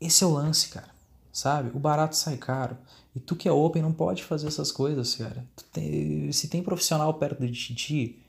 Esse 0.00 0.24
é 0.24 0.26
o 0.26 0.30
lance, 0.30 0.70
cara. 0.70 0.88
Sabe? 1.30 1.70
O 1.76 1.78
barato 1.78 2.16
sai 2.16 2.38
caro. 2.38 2.78
E 3.14 3.20
tu 3.20 3.36
que 3.36 3.46
é 3.46 3.52
open 3.52 3.82
não 3.82 3.92
pode 3.92 4.24
fazer 4.24 4.46
essas 4.46 4.72
coisas, 4.72 5.14
cara. 5.16 5.46
Tem, 5.70 6.32
se 6.32 6.48
tem 6.48 6.62
profissional 6.62 7.12
perto 7.12 7.46
de 7.46 7.74
ti, 7.74 8.21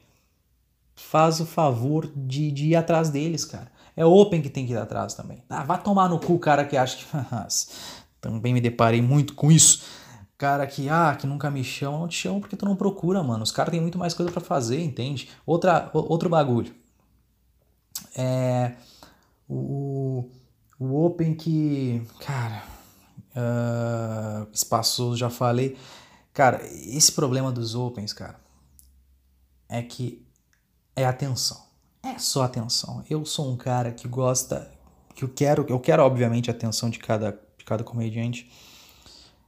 faz 0.95 1.39
o 1.39 1.45
favor 1.45 2.11
de, 2.15 2.51
de 2.51 2.69
ir 2.69 2.75
atrás 2.75 3.09
deles, 3.09 3.45
cara. 3.45 3.71
É 3.95 4.05
Open 4.05 4.41
que 4.41 4.49
tem 4.49 4.65
que 4.65 4.73
ir 4.73 4.77
atrás 4.77 5.13
também. 5.13 5.43
Ah, 5.49 5.63
vai 5.63 5.81
tomar 5.81 6.09
no 6.09 6.19
cu 6.19 6.33
o 6.33 6.39
cara 6.39 6.65
que 6.65 6.75
acha 6.75 6.97
que. 6.97 7.05
também 8.19 8.53
me 8.53 8.61
deparei 8.61 9.01
muito 9.01 9.33
com 9.33 9.51
isso. 9.51 9.83
Cara 10.37 10.65
que, 10.65 10.89
ah, 10.89 11.15
que 11.19 11.27
nunca 11.27 11.51
me 11.51 11.63
chamam, 11.63 12.01
não 12.01 12.07
te 12.07 12.17
chamam 12.17 12.39
porque 12.39 12.55
tu 12.55 12.65
não 12.65 12.75
procura, 12.75 13.21
mano. 13.21 13.43
Os 13.43 13.51
caras 13.51 13.71
têm 13.71 13.81
muito 13.81 13.97
mais 13.97 14.13
coisa 14.13 14.31
para 14.31 14.41
fazer, 14.41 14.81
entende? 14.81 15.29
Outra, 15.45 15.89
outro 15.93 16.29
bagulho. 16.29 16.73
É. 18.15 18.75
O, 19.47 20.29
o 20.79 21.05
Open 21.05 21.35
que. 21.35 22.01
Cara. 22.19 22.63
Uh, 23.35 24.47
espaçoso, 24.51 25.17
já 25.17 25.29
falei. 25.29 25.77
Cara, 26.33 26.61
esse 26.65 27.11
problema 27.11 27.51
dos 27.51 27.75
Opens, 27.75 28.11
cara, 28.11 28.39
é 29.69 29.81
que 29.81 30.25
é 30.95 31.05
atenção. 31.05 31.61
É 32.01 32.17
só 32.17 32.43
atenção. 32.43 33.03
Eu 33.09 33.25
sou 33.25 33.51
um 33.51 33.55
cara 33.55 33.91
que 33.91 34.07
gosta, 34.07 34.71
que 35.15 35.23
eu 35.23 35.29
quero, 35.29 35.65
eu 35.69 35.79
quero 35.79 36.03
obviamente 36.03 36.49
a 36.49 36.53
atenção 36.53 36.89
de 36.89 36.99
cada, 36.99 37.31
de 37.57 37.65
cada 37.65 37.83
comediante, 37.83 38.51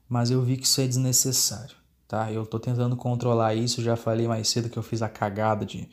mas 0.07 0.31
eu 0.31 0.41
vi 0.41 0.57
que 0.57 0.65
isso 0.65 0.81
é 0.81 0.87
desnecessário, 0.87 1.75
tá? 2.07 2.31
Eu 2.31 2.45
tô 2.45 2.59
tentando 2.59 2.95
controlar 2.95 3.55
isso, 3.55 3.81
já 3.81 3.95
falei 3.95 4.27
mais 4.27 4.47
cedo 4.47 4.69
que 4.69 4.77
eu 4.77 4.83
fiz 4.83 5.01
a 5.01 5.09
cagada 5.09 5.65
de 5.65 5.89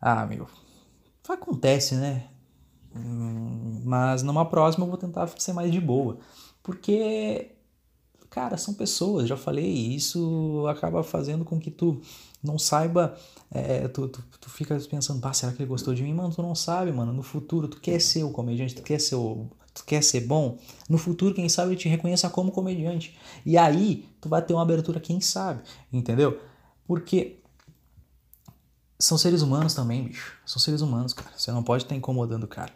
ah, 0.00 0.26
meu, 0.26 0.46
acontece, 1.28 1.94
né? 1.94 2.28
Hum, 2.94 3.82
mas 3.84 4.22
numa 4.22 4.44
próxima 4.44 4.84
eu 4.84 4.88
vou 4.88 4.98
tentar 4.98 5.26
ser 5.38 5.52
mais 5.52 5.70
de 5.70 5.80
boa, 5.80 6.18
porque 6.62 7.52
cara, 8.30 8.56
são 8.56 8.74
pessoas, 8.74 9.28
já 9.28 9.36
falei, 9.36 9.66
isso 9.66 10.66
acaba 10.68 11.02
fazendo 11.02 11.44
com 11.44 11.58
que 11.58 11.70
tu 11.70 12.00
não 12.42 12.58
saiba, 12.58 13.16
é, 13.50 13.88
tu, 13.88 14.08
tu, 14.08 14.22
tu 14.40 14.50
fica 14.50 14.78
pensando, 14.90 15.20
pá, 15.20 15.32
será 15.32 15.52
que 15.52 15.62
ele 15.62 15.68
gostou 15.68 15.94
de 15.94 16.02
mim? 16.02 16.12
Mano, 16.12 16.34
tu 16.34 16.42
não 16.42 16.54
sabe, 16.54 16.92
mano, 16.92 17.12
no 17.12 17.22
futuro 17.22 17.68
tu 17.68 17.80
quer 17.80 18.00
ser 18.00 18.22
o 18.22 18.30
comediante, 18.30 18.74
tu 18.74 18.82
quer 18.82 19.00
ser 19.00 19.16
o, 19.16 19.48
tu 19.74 19.84
quer 19.84 20.02
ser 20.02 20.20
bom, 20.20 20.58
no 20.88 20.98
futuro 20.98 21.34
quem 21.34 21.48
sabe 21.48 21.70
ele 21.70 21.76
te 21.76 21.88
reconheça 21.88 22.28
como 22.30 22.52
comediante. 22.52 23.16
E 23.44 23.56
aí 23.56 24.08
tu 24.20 24.28
vai 24.28 24.42
ter 24.42 24.52
uma 24.52 24.62
abertura, 24.62 25.00
quem 25.00 25.20
sabe, 25.20 25.62
entendeu? 25.92 26.40
Porque 26.86 27.38
são 28.98 29.16
seres 29.16 29.42
humanos 29.42 29.74
também, 29.74 30.04
bicho. 30.04 30.36
São 30.44 30.60
seres 30.60 30.80
humanos, 30.80 31.12
cara. 31.12 31.30
Você 31.36 31.52
não 31.52 31.62
pode 31.62 31.84
estar 31.84 31.94
incomodando 31.94 32.44
o 32.44 32.48
cara. 32.48 32.72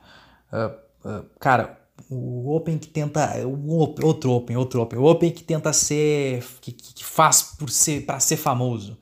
Uh, 0.52 1.08
uh, 1.08 1.24
cara, 1.40 1.81
o 2.10 2.54
Open 2.54 2.78
que 2.78 2.88
tenta. 2.88 3.46
O 3.46 3.74
outro 3.74 4.08
Open, 4.08 4.56
outro 4.56 4.80
Open. 4.80 4.98
O 4.98 5.04
Open 5.04 5.30
que 5.30 5.42
tenta 5.42 5.72
ser. 5.72 6.44
que, 6.60 6.72
que 6.72 7.04
faz 7.04 7.42
por 7.42 7.70
ser, 7.70 8.04
pra 8.06 8.20
ser 8.20 8.36
famoso. 8.36 8.96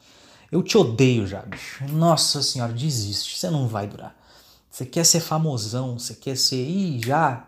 Eu 0.50 0.62
te 0.62 0.76
odeio 0.76 1.26
já, 1.26 1.42
bicho. 1.42 1.84
Nossa 1.88 2.42
senhora, 2.42 2.72
desiste. 2.72 3.38
Você 3.38 3.48
não 3.50 3.68
vai 3.68 3.86
durar. 3.86 4.16
Você 4.70 4.86
quer 4.86 5.04
ser 5.04 5.20
famosão, 5.20 5.98
você 5.98 6.14
quer 6.14 6.36
ser. 6.36 6.56
Ih, 6.56 7.00
já, 7.04 7.46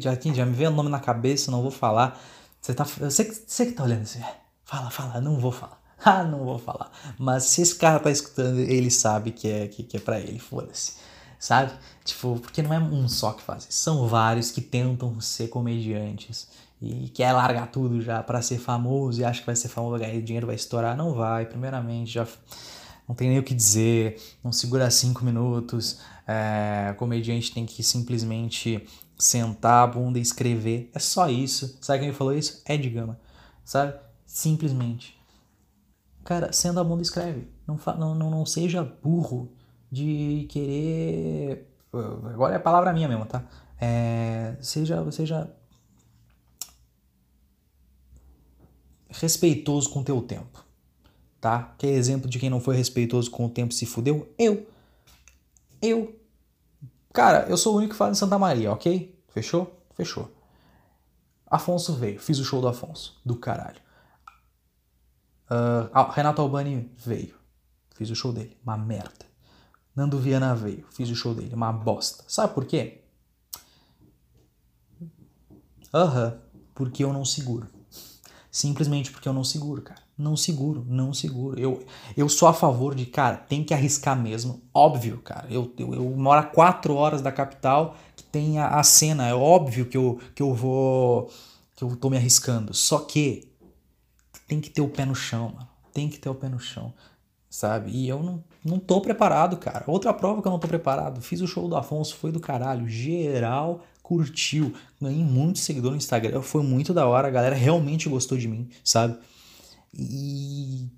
já, 0.00 0.14
já 0.14 0.46
me 0.46 0.52
veio 0.54 0.70
o 0.70 0.74
nome 0.74 0.88
na 0.88 1.00
cabeça, 1.00 1.50
não 1.50 1.62
vou 1.62 1.70
falar. 1.70 2.20
Você 2.60 2.74
tá. 2.74 2.84
Você, 2.84 3.24
você 3.46 3.66
que 3.66 3.72
tá 3.72 3.84
olhando 3.84 4.02
assim. 4.02 4.20
Fala, 4.64 4.90
fala, 4.90 5.20
não 5.20 5.38
vou 5.38 5.52
falar. 5.52 5.80
Ah, 6.04 6.24
não 6.24 6.44
vou 6.44 6.58
falar. 6.58 6.90
Mas 7.16 7.44
se 7.44 7.62
esse 7.62 7.76
cara 7.76 8.00
tá 8.00 8.10
escutando, 8.10 8.58
ele 8.58 8.90
sabe 8.90 9.30
que 9.30 9.48
é, 9.48 9.68
que, 9.68 9.84
que 9.84 9.96
é 9.96 10.00
pra 10.00 10.18
ele, 10.18 10.40
foda-se. 10.40 10.94
Sabe? 11.42 11.72
Tipo, 12.04 12.38
porque 12.38 12.62
não 12.62 12.72
é 12.72 12.78
um 12.78 13.08
só 13.08 13.32
que 13.32 13.42
faz 13.42 13.64
isso. 13.64 13.82
São 13.82 14.06
vários 14.06 14.52
que 14.52 14.60
tentam 14.60 15.20
ser 15.20 15.48
comediantes 15.48 16.46
e 16.80 17.08
quer 17.08 17.32
largar 17.32 17.66
tudo 17.66 18.00
já 18.00 18.22
para 18.22 18.40
ser 18.40 18.58
famoso 18.58 19.20
e 19.20 19.24
acha 19.24 19.40
que 19.40 19.46
vai 19.46 19.56
ser 19.56 19.66
famoso, 19.66 19.98
ganhar 19.98 20.22
dinheiro, 20.22 20.46
vai 20.46 20.54
estourar. 20.54 20.96
Não 20.96 21.12
vai, 21.14 21.44
primeiramente, 21.44 22.12
já 22.12 22.28
não 23.08 23.16
tem 23.16 23.28
nem 23.28 23.40
o 23.40 23.42
que 23.42 23.54
dizer, 23.54 24.22
não 24.44 24.52
segura 24.52 24.88
cinco 24.88 25.24
minutos. 25.24 25.98
É, 26.28 26.94
comediante 26.96 27.52
tem 27.52 27.66
que 27.66 27.82
simplesmente 27.82 28.86
sentar 29.18 29.82
a 29.82 29.86
bunda 29.88 30.20
e 30.20 30.22
escrever. 30.22 30.92
É 30.94 31.00
só 31.00 31.28
isso. 31.28 31.76
Sabe 31.80 32.04
quem 32.04 32.12
falou 32.12 32.32
isso? 32.38 32.62
É 32.64 32.76
de 32.76 32.88
Gama. 32.88 33.18
Sabe? 33.64 33.94
Simplesmente. 34.24 35.20
Cara, 36.22 36.52
sendo 36.52 36.78
a 36.78 36.84
bunda 36.84 37.02
escreve. 37.02 37.48
Não, 37.66 37.76
não, 37.98 38.14
não, 38.14 38.30
não 38.30 38.46
seja 38.46 38.84
burro 38.84 39.50
de 39.92 40.46
querer. 40.48 41.68
Agora 41.92 42.54
é 42.54 42.56
a 42.56 42.60
palavra 42.60 42.94
minha 42.94 43.06
mesmo, 43.06 43.26
tá? 43.26 43.44
É, 43.78 44.56
seja, 44.62 45.10
seja 45.12 45.54
respeitoso 49.10 49.90
com 49.90 50.00
o 50.00 50.04
teu 50.04 50.22
tempo, 50.22 50.64
tá? 51.38 51.74
Que 51.76 51.86
exemplo 51.86 52.30
de 52.30 52.38
quem 52.38 52.48
não 52.48 52.60
foi 52.60 52.74
respeitoso 52.74 53.30
com 53.30 53.44
o 53.44 53.50
tempo 53.50 53.74
se 53.74 53.84
fudeu? 53.84 54.32
Eu. 54.38 54.66
Eu. 55.82 56.18
Cara, 57.12 57.46
eu 57.50 57.58
sou 57.58 57.74
o 57.74 57.76
único 57.76 57.92
que 57.92 57.98
fala 57.98 58.12
em 58.12 58.14
Santa 58.14 58.38
Maria, 58.38 58.72
ok? 58.72 59.22
Fechou? 59.28 59.84
Fechou. 59.94 60.32
Afonso 61.46 61.94
veio, 61.96 62.18
fiz 62.18 62.38
o 62.38 62.44
show 62.44 62.62
do 62.62 62.68
Afonso, 62.68 63.20
do 63.22 63.36
caralho. 63.36 63.82
Uh, 65.50 66.10
Renato 66.12 66.40
Albani 66.40 66.90
veio, 66.96 67.34
fiz 67.94 68.08
o 68.08 68.14
show 68.14 68.32
dele, 68.32 68.56
uma 68.64 68.78
merda. 68.78 69.31
Nando 69.94 70.18
Viana 70.18 70.54
veio, 70.54 70.86
fiz 70.90 71.10
o 71.10 71.14
show 71.14 71.34
dele, 71.34 71.54
uma 71.54 71.72
bosta. 71.72 72.24
Sabe 72.26 72.54
por 72.54 72.64
quê? 72.64 73.02
Aham, 75.92 76.28
uh 76.28 76.30
-huh, 76.30 76.38
porque 76.74 77.04
eu 77.04 77.12
não 77.12 77.24
seguro. 77.24 77.68
Simplesmente 78.50 79.10
porque 79.10 79.28
eu 79.28 79.32
não 79.32 79.44
seguro, 79.44 79.80
cara. 79.80 80.02
Não 80.16 80.36
seguro, 80.36 80.84
não 80.86 81.14
seguro. 81.14 81.58
Eu, 81.58 81.84
eu 82.16 82.28
sou 82.28 82.46
a 82.46 82.52
favor 82.52 82.94
de, 82.94 83.06
cara, 83.06 83.36
tem 83.36 83.64
que 83.64 83.72
arriscar 83.72 84.14
mesmo. 84.14 84.62
Óbvio, 84.74 85.18
cara. 85.22 85.46
Eu, 85.50 85.72
eu, 85.78 85.94
eu 85.94 86.04
moro 86.10 86.38
a 86.38 86.42
quatro 86.42 86.94
horas 86.94 87.22
da 87.22 87.32
capital 87.32 87.96
que 88.14 88.22
tem 88.22 88.58
a, 88.58 88.78
a 88.78 88.82
cena. 88.82 89.26
É 89.26 89.34
óbvio 89.34 89.86
que 89.86 89.96
eu, 89.96 90.20
que 90.34 90.42
eu 90.42 90.54
vou. 90.54 91.30
que 91.74 91.82
eu 91.82 91.96
tô 91.96 92.10
me 92.10 92.16
arriscando. 92.18 92.74
Só 92.74 92.98
que 92.98 93.50
tem 94.46 94.60
que 94.60 94.68
ter 94.68 94.82
o 94.82 94.88
pé 94.88 95.06
no 95.06 95.14
chão, 95.14 95.54
mano. 95.54 95.68
Tem 95.92 96.08
que 96.08 96.18
ter 96.18 96.28
o 96.28 96.34
pé 96.34 96.48
no 96.48 96.60
chão. 96.60 96.92
Sabe? 97.48 97.90
E 97.90 98.06
eu 98.06 98.22
não, 98.22 98.44
não 98.64 98.78
tô 98.78 99.00
preparado, 99.00 99.56
cara. 99.56 99.84
Outra 99.86 100.12
prova 100.12 100.40
que 100.40 100.48
eu 100.48 100.52
não 100.52 100.58
tô 100.58 100.68
preparado. 100.68 101.20
Fiz 101.20 101.40
o 101.40 101.46
show 101.46 101.68
do 101.68 101.76
Afonso, 101.76 102.16
foi 102.16 102.30
do 102.30 102.40
caralho. 102.40 102.88
Geral 102.88 103.82
curtiu, 104.02 104.74
ganhei 105.00 105.24
muito 105.24 105.58
seguidor 105.60 105.92
no 105.92 105.96
Instagram, 105.96 106.42
foi 106.42 106.62
muito 106.62 106.92
da 106.92 107.06
hora, 107.06 107.28
a 107.28 107.30
galera 107.30 107.54
realmente 107.54 108.08
gostou 108.08 108.36
de 108.36 108.48
mim, 108.48 108.68
sabe? 108.84 109.16
E 109.94 110.90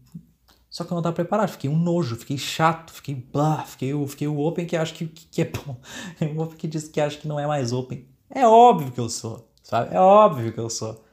só 0.70 0.82
que 0.82 0.90
eu 0.90 0.96
não 0.96 1.02
tava 1.02 1.14
preparado, 1.14 1.50
fiquei 1.50 1.70
um 1.70 1.78
nojo, 1.78 2.16
fiquei 2.16 2.36
chato, 2.36 2.92
fiquei 2.92 3.14
blá, 3.14 3.62
fiquei, 3.62 3.92
fiquei 4.08 4.26
o 4.26 4.40
open 4.40 4.66
que 4.66 4.76
acho 4.76 4.94
que, 4.94 5.06
que 5.06 5.42
é 5.42 5.44
bom, 5.44 5.76
o 6.34 6.42
open 6.42 6.56
que 6.56 6.66
diz 6.66 6.88
que 6.88 7.00
acha 7.00 7.18
que 7.18 7.28
não 7.28 7.38
é 7.38 7.46
mais 7.46 7.72
open. 7.72 8.04
É 8.28 8.46
óbvio 8.46 8.90
que 8.90 8.98
eu 8.98 9.08
sou, 9.08 9.48
sabe? 9.62 9.94
É 9.94 10.00
óbvio 10.00 10.52
que 10.52 10.58
eu 10.58 10.68
sou. 10.68 11.04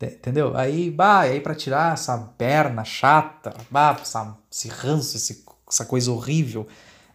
Entendeu? 0.00 0.56
Aí, 0.56 0.90
bah, 0.90 1.20
aí 1.20 1.40
para 1.40 1.54
tirar 1.54 1.92
essa 1.92 2.18
perna 2.36 2.82
chata, 2.82 3.54
bah, 3.70 3.96
essa, 4.00 4.36
esse 4.50 4.68
ranço, 4.68 5.16
esse, 5.16 5.44
essa 5.72 5.84
coisa 5.84 6.12
horrível, 6.12 6.66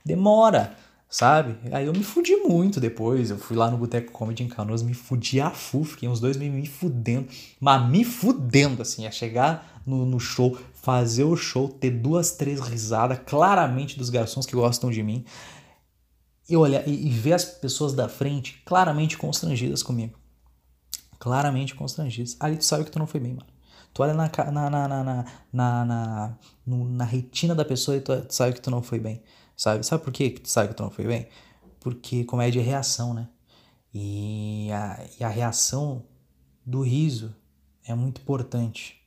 demora 0.03 0.75
sabe? 1.09 1.57
Aí 1.71 1.85
eu 1.85 1.93
me 1.93 2.03
fudi 2.03 2.35
muito 2.35 2.79
depois. 2.79 3.29
Eu 3.29 3.37
fui 3.37 3.55
lá 3.55 3.71
no 3.71 3.77
Boteco 3.77 4.11
Comedy 4.11 4.43
em 4.43 4.47
Canoas, 4.47 4.83
me 4.83 4.93
fudi 4.93 5.39
a 5.39 5.51
full, 5.51 5.83
fiquei 5.83 6.07
uns 6.07 6.19
dois 6.19 6.37
meses 6.37 6.53
me 6.53 6.67
fudendo, 6.67 7.27
mas 7.59 7.89
me 7.89 8.03
fudendo, 8.03 8.81
assim, 8.81 9.07
a 9.07 9.11
chegar 9.11 9.81
no, 9.85 10.05
no 10.05 10.19
show, 10.19 10.57
fazer 10.73 11.23
o 11.23 11.35
show, 11.35 11.69
ter 11.69 11.91
duas, 11.91 12.31
três 12.31 12.59
risadas, 12.59 13.19
claramente 13.25 13.97
dos 13.97 14.09
garçons 14.09 14.45
que 14.45 14.55
gostam 14.55 14.91
de 14.91 15.01
mim, 15.01 15.23
e 16.49 16.55
olhar 16.55 16.87
e, 16.87 17.07
e 17.07 17.09
ver 17.09 17.33
as 17.33 17.45
pessoas 17.45 17.93
da 17.93 18.07
frente 18.07 18.61
claramente 18.65 19.17
constrangidas 19.17 19.83
comigo. 19.83 20.17
Claramente 21.19 21.73
constrangidas. 21.75 22.37
Ali 22.39 22.57
tu 22.57 22.63
sabe 22.63 22.85
que 22.85 22.91
tu 22.91 22.99
não 22.99 23.07
foi 23.07 23.19
bem, 23.19 23.33
mano. 23.33 23.56
Tu 23.97 24.03
olha 24.03 24.13
na, 24.13 24.29
na, 24.51 24.69
na, 24.69 24.87
na, 24.87 25.03
na, 25.03 25.25
na, 25.51 25.85
na, 25.85 26.37
na 26.65 27.03
retina 27.03 27.55
da 27.55 27.65
pessoa 27.65 27.97
e 27.97 28.01
tu 28.01 28.13
sabe 28.29 28.53
que 28.53 28.61
tu 28.61 28.69
não 28.69 28.83
foi 28.83 28.99
bem 28.99 29.23
sabe? 29.57 29.83
Sabe 29.83 30.03
por 30.03 30.13
quê 30.13 30.29
que 30.29 30.41
tu 30.41 30.49
sabe 30.49 30.69
que 30.69 30.75
tu 30.75 30.83
não 30.83 30.91
foi 30.91 31.07
bem? 31.07 31.27
Porque 31.79 32.23
comédia 32.23 32.61
é 32.61 32.63
reação, 32.63 33.13
né? 33.13 33.27
E 33.93 34.69
a, 34.71 35.05
e 35.19 35.23
a 35.23 35.27
reação 35.27 36.05
do 36.63 36.81
riso 36.81 37.35
é 37.83 37.95
muito 37.95 38.21
importante. 38.21 39.01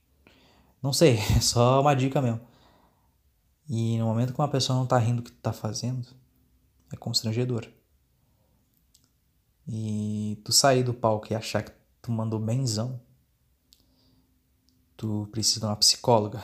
Não 0.83 0.93
sei, 0.93 1.19
é 1.37 1.41
só 1.41 1.81
uma 1.81 1.95
dica 1.95 2.21
mesmo. 2.21 2.41
E 3.69 3.97
no 3.99 4.07
momento 4.07 4.33
que 4.33 4.41
uma 4.41 4.49
pessoa 4.49 4.77
não 4.77 4.87
tá 4.87 4.99
rindo 4.99 5.23
do 5.23 5.31
que 5.31 5.31
tu 5.31 5.41
tá 5.41 5.53
fazendo, 5.53 6.09
é 6.93 6.97
constrangedor. 6.97 7.69
E 9.69 10.41
tu 10.45 10.53
sair 10.53 10.83
do 10.83 10.93
palco 10.93 11.29
e 11.31 11.37
achar 11.37 11.63
que 11.63 11.71
tu 12.03 12.11
mandou 12.11 12.41
benzão, 12.41 13.01
tu 15.01 15.27
precisa 15.33 15.61
de 15.61 15.67
uma 15.67 15.77
psicóloga 15.77 16.43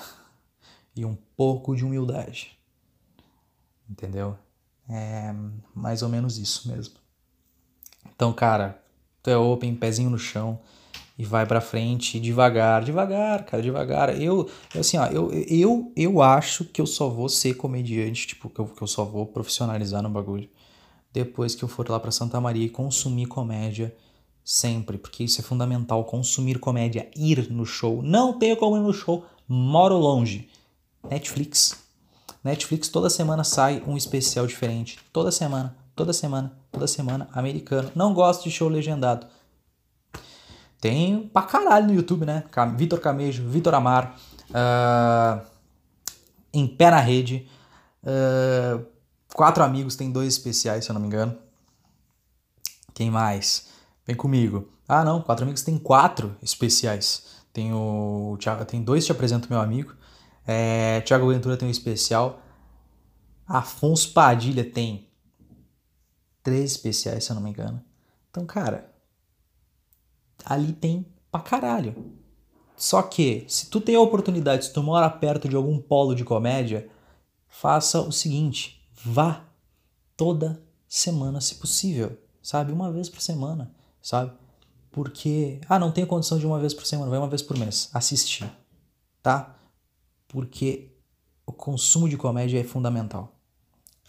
e 0.95 1.05
um 1.05 1.17
pouco 1.37 1.77
de 1.77 1.85
humildade 1.85 2.57
entendeu? 3.89 4.37
É 4.89 5.35
mais 5.75 6.03
ou 6.03 6.09
menos 6.09 6.39
isso 6.39 6.69
mesmo. 6.69 6.95
Então, 8.15 8.33
cara, 8.33 8.81
tu 9.23 9.31
é 9.31 9.37
open, 9.37 9.75
pezinho 9.75 10.11
no 10.11 10.19
chão 10.19 10.61
e 11.19 11.25
vai 11.25 11.47
para 11.47 11.61
frente 11.61 12.21
devagar, 12.21 12.85
devagar, 12.85 13.45
cara, 13.45 13.63
devagar. 13.63 14.21
Eu, 14.21 14.49
assim, 14.79 14.97
ó, 14.97 15.07
eu, 15.07 15.33
eu, 15.33 15.93
eu 15.97 16.23
acho 16.23 16.65
que 16.65 16.81
eu 16.81 16.87
só 16.87 17.09
vou 17.09 17.29
ser 17.29 17.55
comediante, 17.55 18.27
tipo, 18.27 18.49
que 18.49 18.61
eu, 18.61 18.67
que 18.67 18.83
eu 18.83 18.87
só 18.87 19.05
vou 19.05 19.27
profissionalizar 19.27 20.03
no 20.03 20.11
bagulho 20.11 20.49
depois 21.13 21.55
que 21.55 21.65
eu 21.65 21.69
for 21.69 21.89
lá 21.89 21.99
para 21.99 22.11
Santa 22.11 22.39
Maria 22.41 22.67
e 22.67 22.69
consumir 22.69 23.27
comédia 23.27 23.97
sempre, 24.47 24.97
porque 24.97 25.25
isso 25.25 25.41
é 25.41 25.45
fundamental, 25.45 26.05
consumir 26.05 26.61
comédia, 26.61 27.11
ir 27.17 27.51
no 27.51 27.67
show. 27.67 28.01
Não 28.01 28.39
tenho 28.39 28.57
como 28.57 28.77
ir 28.77 28.81
no 28.81 28.95
show, 28.95 29.27
moro 29.49 29.97
longe. 29.97 30.49
Netflix, 31.11 31.77
Netflix 32.45 32.89
toda 32.89 33.11
semana 33.11 33.43
sai 33.43 33.83
um 33.89 33.97
especial 33.97 34.47
diferente. 34.47 35.01
Toda 35.13 35.33
semana, 35.33 35.77
toda 35.97 36.13
semana, 36.13 36.57
toda 36.71 36.87
semana, 36.87 37.29
americano. 37.33 37.91
Não 37.93 38.15
gosto 38.15 38.45
de 38.45 38.53
show 38.53 38.69
legendado. 38.69 39.27
Tem 40.81 41.27
pra 41.27 41.43
caralho 41.43 41.89
no 41.89 41.95
YouTube, 41.95 42.25
né? 42.25 42.45
Vitor 42.77 43.01
Camejo, 43.01 43.49
Vitor 43.49 43.75
Amar, 43.75 44.17
uh, 44.51 45.45
Em 46.55 46.69
Pé 46.69 46.93
na 46.93 47.01
Rede. 47.01 47.49
Uh, 48.05 48.87
quatro 49.35 49.65
amigos, 49.65 49.97
tem 49.97 50.13
dois 50.13 50.35
especiais, 50.35 50.85
se 50.85 50.91
eu 50.91 50.95
não 50.95 51.01
me 51.01 51.09
engano. 51.09 51.37
Quem 52.95 53.11
mais? 53.11 53.66
Vem 54.07 54.15
comigo. 54.15 54.69
Ah, 54.87 55.05
não, 55.05 55.21
quatro 55.21 55.45
amigos 55.45 55.63
tem 55.63 55.77
quatro 55.77 56.37
especiais. 56.41 57.45
Tem 57.53 57.73
o 57.73 58.39
tem 58.69 58.83
dois 58.83 59.05
te 59.05 59.13
apresento 59.13 59.49
meu 59.51 59.61
amigo. 59.61 59.95
É, 60.47 61.01
Thiago 61.01 61.29
Ventura 61.29 61.57
tem 61.57 61.67
um 61.67 61.71
especial. 61.71 62.41
Afonso 63.47 64.13
Padilha 64.13 64.65
tem 64.65 65.09
três 66.43 66.73
especiais, 66.73 67.25
se 67.25 67.33
eu 67.33 67.35
não 67.35 67.43
me 67.43 67.51
engano. 67.51 67.83
Então, 68.31 68.47
cara, 68.47 68.93
ali 70.45 70.73
tem 70.73 71.07
pra 71.31 71.41
caralho. 71.41 72.15
Só 72.77 73.03
que, 73.03 73.45
se 73.49 73.71
tu 73.71 73.81
tem 73.81 73.97
a 73.97 74.01
oportunidade, 74.01 74.67
se 74.67 74.73
tu 74.73 74.83
mora 74.83 75.09
perto 75.11 75.49
de 75.49 75.57
algum 75.57 75.81
polo 75.81 76.15
de 76.15 76.25
comédia, 76.25 76.89
faça 77.49 78.01
o 78.01 78.13
seguinte: 78.13 78.87
vá 79.05 79.45
toda 80.17 80.63
semana, 80.87 81.41
se 81.41 81.57
possível, 81.57 82.17
sabe? 82.43 82.71
Uma 82.71 82.93
vez 82.93 83.09
por 83.09 83.21
semana, 83.21 83.75
sabe? 84.07 84.33
Porque, 84.93 85.61
ah, 85.69 85.79
não 85.79 85.91
tenho 85.91 86.07
condição 86.07 86.39
de 86.39 86.47
uma 86.47 86.59
vez 86.59 86.73
por 86.73 86.87
semana, 86.87 87.11
vai 87.11 87.19
uma 87.19 87.29
vez 87.29 87.43
por 87.43 87.59
mês 87.59 87.91
assistir, 87.93 88.49
tá? 89.23 89.57
porque 90.29 90.93
o 91.47 91.53
consumo 91.53 92.09
de 92.09 92.17
comédia 92.17 92.61
é 92.61 92.65
fundamental. 92.65 93.33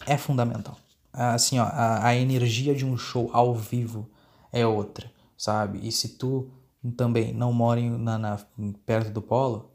é 0.06 0.16
fundamental. 0.16 0.76
Assim, 1.10 1.58
ó, 1.58 1.64
a, 1.64 2.06
a 2.06 2.14
energia 2.14 2.74
de 2.74 2.84
um 2.84 2.96
show 2.96 3.30
ao 3.32 3.54
vivo 3.54 4.08
é 4.52 4.66
outra, 4.66 5.10
sabe? 5.36 5.80
E 5.86 5.90
se 5.90 6.10
tu 6.10 6.50
também 6.96 7.32
não 7.32 7.52
mora 7.52 7.80
na, 7.80 8.18
na, 8.18 8.38
perto 8.84 9.10
do 9.10 9.22
polo, 9.22 9.72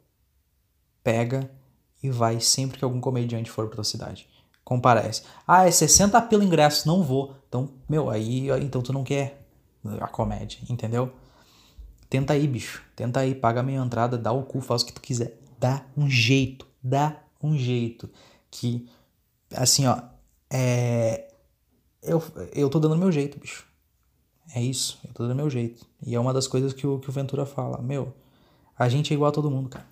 pega 1.03 1.49
e 2.01 2.09
vai 2.09 2.39
sempre 2.39 2.77
que 2.77 2.85
algum 2.85 3.01
comediante 3.01 3.49
for 3.49 3.65
pra 3.67 3.75
tua 3.75 3.83
cidade. 3.83 4.29
Comparece. 4.63 5.23
Ah, 5.45 5.67
é 5.67 5.71
60 5.71 6.21
pelo 6.21 6.43
ingresso, 6.43 6.87
não 6.87 7.03
vou. 7.03 7.35
Então, 7.49 7.69
meu, 7.89 8.09
aí 8.09 8.47
então 8.61 8.81
tu 8.81 8.93
não 8.93 9.03
quer 9.03 9.42
a 9.99 10.07
comédia, 10.07 10.59
entendeu? 10.69 11.13
Tenta 12.09 12.33
aí, 12.33 12.47
bicho. 12.47 12.83
Tenta 12.95 13.21
aí, 13.21 13.33
paga 13.33 13.61
a 13.61 13.63
minha 13.63 13.81
entrada, 13.81 14.17
dá 14.17 14.31
o 14.31 14.43
cu, 14.43 14.61
faz 14.61 14.81
o 14.81 14.85
que 14.85 14.93
tu 14.93 15.01
quiser. 15.01 15.39
Dá 15.59 15.83
um 15.97 16.09
jeito, 16.09 16.67
dá 16.83 17.19
um 17.41 17.57
jeito. 17.57 18.09
Que, 18.51 18.87
assim, 19.51 19.87
ó, 19.87 19.99
é. 20.49 21.29
Eu, 22.01 22.21
eu 22.53 22.69
tô 22.69 22.79
dando 22.79 22.97
meu 22.97 23.11
jeito, 23.11 23.39
bicho. 23.39 23.65
É 24.53 24.61
isso, 24.61 24.99
eu 25.07 25.13
tô 25.13 25.23
dando 25.23 25.35
meu 25.35 25.49
jeito. 25.49 25.85
E 26.05 26.13
é 26.13 26.19
uma 26.19 26.33
das 26.33 26.47
coisas 26.47 26.73
que 26.73 26.85
o, 26.85 26.99
que 26.99 27.09
o 27.09 27.11
Ventura 27.11 27.45
fala. 27.45 27.81
Meu, 27.81 28.13
a 28.77 28.87
gente 28.87 29.11
é 29.11 29.15
igual 29.15 29.29
a 29.29 29.33
todo 29.33 29.49
mundo, 29.49 29.69
cara. 29.69 29.87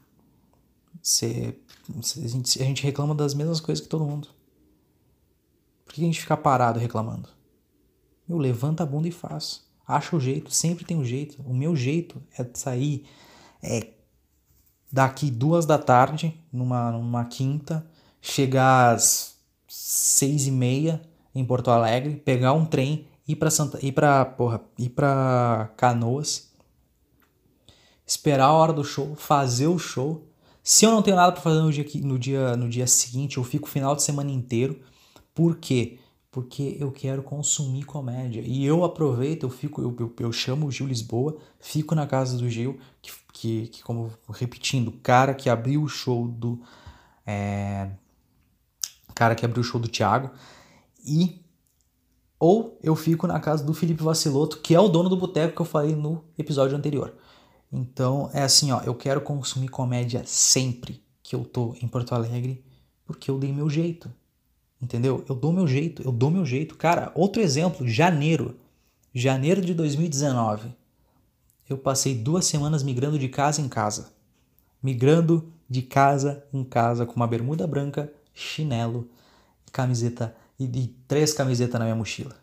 Cê, 1.01 1.57
cê, 2.03 2.23
a, 2.23 2.27
gente, 2.27 2.61
a 2.61 2.65
gente 2.65 2.83
reclama 2.83 3.15
das 3.15 3.33
mesmas 3.33 3.59
coisas 3.59 3.81
que 3.83 3.89
todo 3.89 4.05
mundo. 4.05 4.27
Por 5.83 5.95
que 5.95 6.01
a 6.01 6.05
gente 6.05 6.21
fica 6.21 6.37
parado 6.37 6.79
reclamando? 6.79 7.29
Meu, 8.27 8.37
levanta 8.37 8.83
a 8.83 8.85
bunda 8.85 9.07
e 9.07 9.11
faz. 9.11 9.70
Acha 9.95 10.15
o 10.15 10.19
jeito, 10.19 10.51
sempre 10.51 10.85
tem 10.85 10.97
um 10.97 11.05
jeito. 11.05 11.41
O 11.45 11.53
meu 11.53 11.75
jeito 11.75 12.21
é 12.37 12.45
sair 12.53 13.05
é, 13.61 13.87
daqui 14.91 15.29
duas 15.31 15.65
da 15.65 15.77
tarde, 15.77 16.33
numa, 16.51 16.91
numa 16.91 17.25
quinta, 17.25 17.85
chegar 18.21 18.95
às 18.95 19.37
seis 19.67 20.47
e 20.47 20.51
meia 20.51 21.01
em 21.33 21.45
Porto 21.45 21.71
Alegre, 21.71 22.15
pegar 22.15 22.53
um 22.53 22.65
trem 22.65 23.07
ir 23.27 23.35
para 23.35 23.49
Santa, 23.49 23.83
ir 23.85 23.91
para, 23.91 24.25
porra, 24.25 24.61
ir 24.77 24.89
para 24.89 25.71
Canoas, 25.77 26.51
esperar 28.05 28.45
a 28.45 28.53
hora 28.53 28.73
do 28.73 28.83
show, 28.83 29.15
fazer 29.15 29.67
o 29.67 29.79
show. 29.79 30.27
Se 30.63 30.85
eu 30.85 30.91
não 30.91 31.01
tenho 31.01 31.15
nada 31.15 31.31
para 31.31 31.41
fazer 31.41 31.59
no 31.59 31.71
dia, 31.71 31.85
no, 32.01 32.19
dia, 32.19 32.57
no 32.57 32.69
dia 32.69 32.87
seguinte, 32.87 33.37
eu 33.37 33.43
fico 33.43 33.67
o 33.67 33.69
final 33.69 33.95
de 33.95 34.03
semana 34.03 34.31
inteiro. 34.31 34.79
Por 35.33 35.57
quê? 35.57 35.99
Eu 36.79 36.91
quero 36.91 37.21
consumir 37.21 37.83
comédia. 37.83 38.41
E 38.41 38.65
eu 38.65 38.85
aproveito, 38.85 39.43
eu 39.43 39.49
fico, 39.49 39.81
eu, 39.81 39.95
eu, 39.99 40.13
eu 40.17 40.31
chamo 40.31 40.67
o 40.67 40.71
Gil 40.71 40.87
Lisboa, 40.87 41.37
fico 41.59 41.93
na 41.93 42.07
casa 42.07 42.37
do 42.37 42.49
Gil, 42.49 42.79
que, 43.01 43.11
que, 43.33 43.67
que 43.67 43.83
como 43.83 44.11
repetindo, 44.29 44.93
cara 45.03 45.33
que 45.33 45.49
abriu 45.49 45.83
o 45.83 45.89
show 45.89 46.27
do. 46.27 46.61
É, 47.25 47.89
cara 49.13 49.35
que 49.35 49.43
abriu 49.43 49.61
o 49.61 49.63
show 49.63 49.79
do 49.79 49.89
Thiago. 49.89 50.31
E 51.05 51.41
ou 52.39 52.79
eu 52.81 52.95
fico 52.95 53.27
na 53.27 53.39
casa 53.39 53.63
do 53.63 53.73
Felipe 53.73 54.01
Vaciloto, 54.01 54.61
que 54.61 54.73
é 54.73 54.79
o 54.79 54.87
dono 54.87 55.09
do 55.09 55.17
boteco 55.17 55.55
que 55.55 55.61
eu 55.61 55.65
falei 55.65 55.95
no 55.95 56.23
episódio 56.37 56.77
anterior. 56.77 57.13
Então 57.71 58.29
é 58.33 58.41
assim, 58.41 58.71
ó, 58.71 58.81
eu 58.81 58.95
quero 58.95 59.21
consumir 59.21 59.67
comédia 59.67 60.23
sempre 60.25 61.03
que 61.21 61.35
eu 61.35 61.43
tô 61.43 61.75
em 61.81 61.87
Porto 61.87 62.15
Alegre, 62.15 62.65
porque 63.05 63.29
eu 63.29 63.37
dei 63.37 63.51
meu 63.51 63.69
jeito. 63.69 64.11
Entendeu? 64.81 65.23
Eu 65.29 65.35
dou 65.35 65.53
meu 65.53 65.67
jeito, 65.67 66.01
eu 66.01 66.11
dou 66.11 66.31
meu 66.31 66.45
jeito. 66.45 66.75
Cara, 66.75 67.11
outro 67.13 67.41
exemplo, 67.41 67.87
janeiro. 67.87 68.55
Janeiro 69.13 69.61
de 69.61 69.73
2019. 69.73 70.73
Eu 71.69 71.77
passei 71.77 72.15
duas 72.15 72.45
semanas 72.45 72.81
migrando 72.81 73.19
de 73.19 73.29
casa 73.29 73.61
em 73.61 73.69
casa. 73.69 74.11
Migrando 74.81 75.51
de 75.69 75.81
casa 75.81 76.43
em 76.51 76.63
casa 76.63 77.05
com 77.05 77.15
uma 77.15 77.27
bermuda 77.27 77.67
branca, 77.67 78.11
chinelo, 78.33 79.07
camiseta 79.71 80.35
e, 80.59 80.65
e 80.65 80.87
três 81.07 81.31
camisetas 81.33 81.79
na 81.79 81.85
minha 81.85 81.95
mochila. 81.95 82.35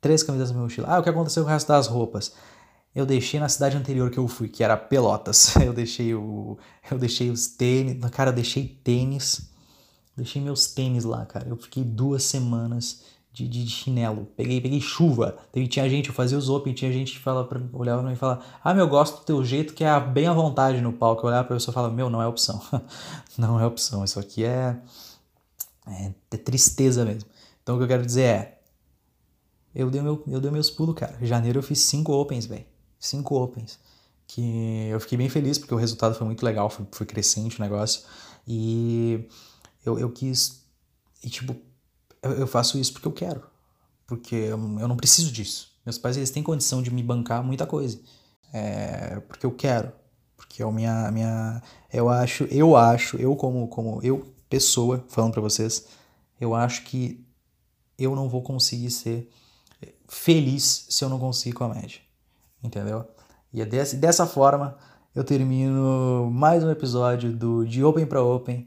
Três 0.00 0.22
camisetas 0.22 0.50
na 0.50 0.56
minha 0.56 0.64
mochila. 0.64 0.88
Ah, 0.88 0.98
o 0.98 1.02
que 1.02 1.08
aconteceu 1.08 1.44
com 1.44 1.48
o 1.48 1.52
resto 1.52 1.68
das 1.68 1.86
roupas? 1.86 2.34
Eu 2.94 3.06
deixei 3.06 3.40
na 3.40 3.48
cidade 3.48 3.76
anterior 3.76 4.10
que 4.10 4.18
eu 4.18 4.28
fui, 4.28 4.48
que 4.48 4.62
era 4.62 4.76
Pelotas. 4.76 5.56
Eu 5.58 5.72
deixei 5.72 6.14
o. 6.14 6.56
Eu 6.88 6.98
deixei 6.98 7.30
os 7.30 7.46
tênis. 7.48 7.98
Cara, 8.10 8.30
eu 8.30 8.34
deixei 8.34 8.68
tênis. 8.68 9.50
Deixei 10.16 10.40
meus 10.40 10.66
tênis 10.68 11.04
lá, 11.04 11.24
cara. 11.26 11.48
Eu 11.48 11.56
fiquei 11.56 11.82
duas 11.82 12.22
semanas 12.22 13.02
de, 13.32 13.48
de, 13.48 13.66
chinelo. 13.68 14.28
Peguei, 14.36 14.60
peguei 14.60 14.80
chuva. 14.80 15.36
Teve, 15.50 15.66
tinha 15.66 15.88
gente, 15.88 16.08
eu 16.08 16.14
fazia 16.14 16.38
os 16.38 16.48
open, 16.48 16.72
tinha 16.72 16.92
gente 16.92 17.14
que 17.14 17.18
fala 17.18 17.44
pra, 17.44 17.60
olhava 17.72 18.00
pra 18.00 18.08
mim 18.08 18.14
e 18.14 18.18
fala: 18.18 18.40
Ah, 18.62 18.72
meu, 18.72 18.84
eu 18.84 18.88
gosto 18.88 19.18
do 19.20 19.24
teu 19.24 19.44
jeito 19.44 19.74
que 19.74 19.82
é 19.82 20.00
bem 20.00 20.26
à 20.26 20.32
vontade 20.32 20.80
no 20.80 20.92
palco. 20.92 21.22
Eu 21.22 21.28
olhava 21.28 21.44
pra 21.44 21.56
pessoa 21.56 21.72
e 21.72 21.74
falava: 21.74 21.92
Meu, 21.92 22.08
não 22.08 22.22
é 22.22 22.26
opção. 22.26 22.62
não 23.36 23.58
é 23.58 23.66
opção. 23.66 24.04
Isso 24.04 24.20
aqui 24.20 24.44
é 24.44 24.78
é, 25.86 26.12
é 26.30 26.36
tristeza 26.36 27.04
mesmo. 27.04 27.28
Então 27.62 27.74
o 27.74 27.78
que 27.78 27.84
eu 27.84 27.88
quero 27.88 28.04
dizer 28.04 28.22
é. 28.22 28.60
Eu 29.74 29.90
dei, 29.90 30.00
meu, 30.00 30.22
eu 30.28 30.40
dei 30.40 30.50
meus 30.50 30.70
pulos, 30.70 30.94
cara. 30.94 31.18
Em 31.20 31.26
janeiro 31.26 31.58
eu 31.58 31.62
fiz 31.62 31.80
cinco 31.80 32.12
opens, 32.12 32.46
velho. 32.46 32.64
Cinco 32.98 33.34
opens. 33.34 33.78
Que 34.26 34.88
eu 34.88 35.00
fiquei 35.00 35.18
bem 35.18 35.28
feliz 35.28 35.58
porque 35.58 35.74
o 35.74 35.76
resultado 35.76 36.14
foi 36.14 36.26
muito 36.26 36.44
legal, 36.44 36.70
foi, 36.70 36.86
foi 36.92 37.06
crescente 37.06 37.58
o 37.58 37.62
negócio. 37.62 38.02
E 38.46 39.28
eu, 39.84 39.98
eu 39.98 40.10
quis. 40.10 40.64
E 41.22 41.30
tipo, 41.30 41.56
eu, 42.22 42.32
eu 42.32 42.46
faço 42.46 42.78
isso 42.78 42.92
porque 42.92 43.08
eu 43.08 43.12
quero. 43.12 43.42
Porque 44.06 44.34
eu, 44.34 44.58
eu 44.78 44.88
não 44.88 44.96
preciso 44.96 45.30
disso. 45.30 45.72
Meus 45.84 45.98
pais 45.98 46.16
eles 46.16 46.30
têm 46.30 46.42
condição 46.42 46.82
de 46.82 46.90
me 46.90 47.02
bancar 47.02 47.42
muita 47.42 47.66
coisa. 47.66 48.00
É, 48.52 49.20
porque 49.20 49.44
eu 49.44 49.52
quero. 49.52 49.92
Porque 50.36 50.62
é 50.62 50.66
a 50.66 50.70
minha, 50.70 51.10
minha. 51.10 51.62
Eu 51.92 52.08
acho, 52.08 52.44
eu 52.44 52.76
acho, 52.76 53.16
eu 53.16 53.34
como, 53.36 53.68
como 53.68 54.00
eu 54.02 54.32
pessoa, 54.48 55.04
falando 55.08 55.32
para 55.32 55.40
vocês, 55.40 55.86
eu 56.40 56.54
acho 56.54 56.84
que 56.84 57.24
eu 57.98 58.14
não 58.14 58.28
vou 58.28 58.42
conseguir 58.42 58.90
ser 58.90 59.30
feliz 60.08 60.86
se 60.88 61.04
eu 61.04 61.08
não 61.08 61.18
conseguir 61.18 61.54
comédia. 61.54 62.00
Entendeu? 62.62 63.06
E 63.52 63.60
é 63.60 63.66
dessa, 63.66 63.96
dessa 63.96 64.26
forma 64.26 64.76
eu 65.14 65.22
termino 65.22 66.28
mais 66.32 66.64
um 66.64 66.70
episódio 66.70 67.32
do 67.32 67.64
De 67.64 67.84
Open 67.84 68.06
para 68.06 68.22
Open, 68.22 68.66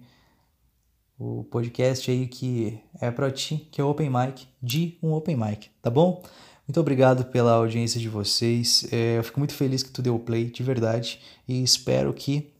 o 1.19 1.43
podcast 1.45 2.09
aí 2.11 2.27
que 2.27 2.79
é 3.01 3.09
para 3.09 3.31
ti, 3.31 3.67
que 3.71 3.81
é 3.81 3.83
Open 3.83 4.09
Mic, 4.09 4.47
de 4.61 4.97
um 5.01 5.13
Open 5.13 5.35
Mic, 5.35 5.69
tá 5.81 5.89
bom? 5.89 6.21
Muito 6.67 6.79
obrigado 6.79 7.25
pela 7.25 7.53
audiência 7.53 7.99
de 7.99 8.07
vocês. 8.07 8.87
É, 8.91 9.17
eu 9.17 9.23
fico 9.23 9.39
muito 9.39 9.53
feliz 9.53 9.81
que 9.81 9.89
tu 9.89 10.01
deu 10.01 10.19
play, 10.19 10.51
de 10.51 10.61
verdade, 10.61 11.19
e 11.47 11.63
espero 11.63 12.13
que 12.13 12.53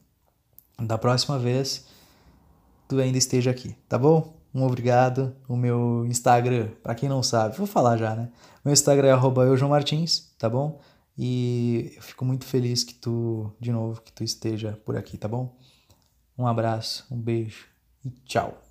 da 0.80 0.98
próxima 0.98 1.38
vez 1.38 1.86
tu 2.88 2.98
ainda 2.98 3.18
esteja 3.18 3.50
aqui, 3.50 3.76
tá 3.88 3.98
bom? 3.98 4.36
Um 4.52 4.64
obrigado. 4.64 5.36
O 5.46 5.56
meu 5.56 6.04
Instagram, 6.06 6.68
para 6.82 6.94
quem 6.94 7.08
não 7.08 7.22
sabe, 7.22 7.56
vou 7.56 7.66
falar 7.66 7.96
já, 7.96 8.16
né? 8.16 8.30
Meu 8.64 8.72
Instagram 8.72 9.08
é 9.08 9.68
Martins, 9.68 10.32
tá 10.38 10.48
bom? 10.48 10.80
E 11.16 11.92
eu 11.96 12.02
fico 12.02 12.24
muito 12.24 12.44
feliz 12.44 12.82
que 12.82 12.94
tu, 12.94 13.52
de 13.60 13.70
novo, 13.70 14.00
que 14.00 14.12
tu 14.12 14.24
esteja 14.24 14.80
por 14.84 14.96
aqui, 14.96 15.18
tá 15.18 15.28
bom? 15.28 15.56
Um 16.36 16.46
abraço, 16.46 17.06
um 17.10 17.20
beijo 17.20 17.67
e 18.04 18.10
tchau. 18.26 18.67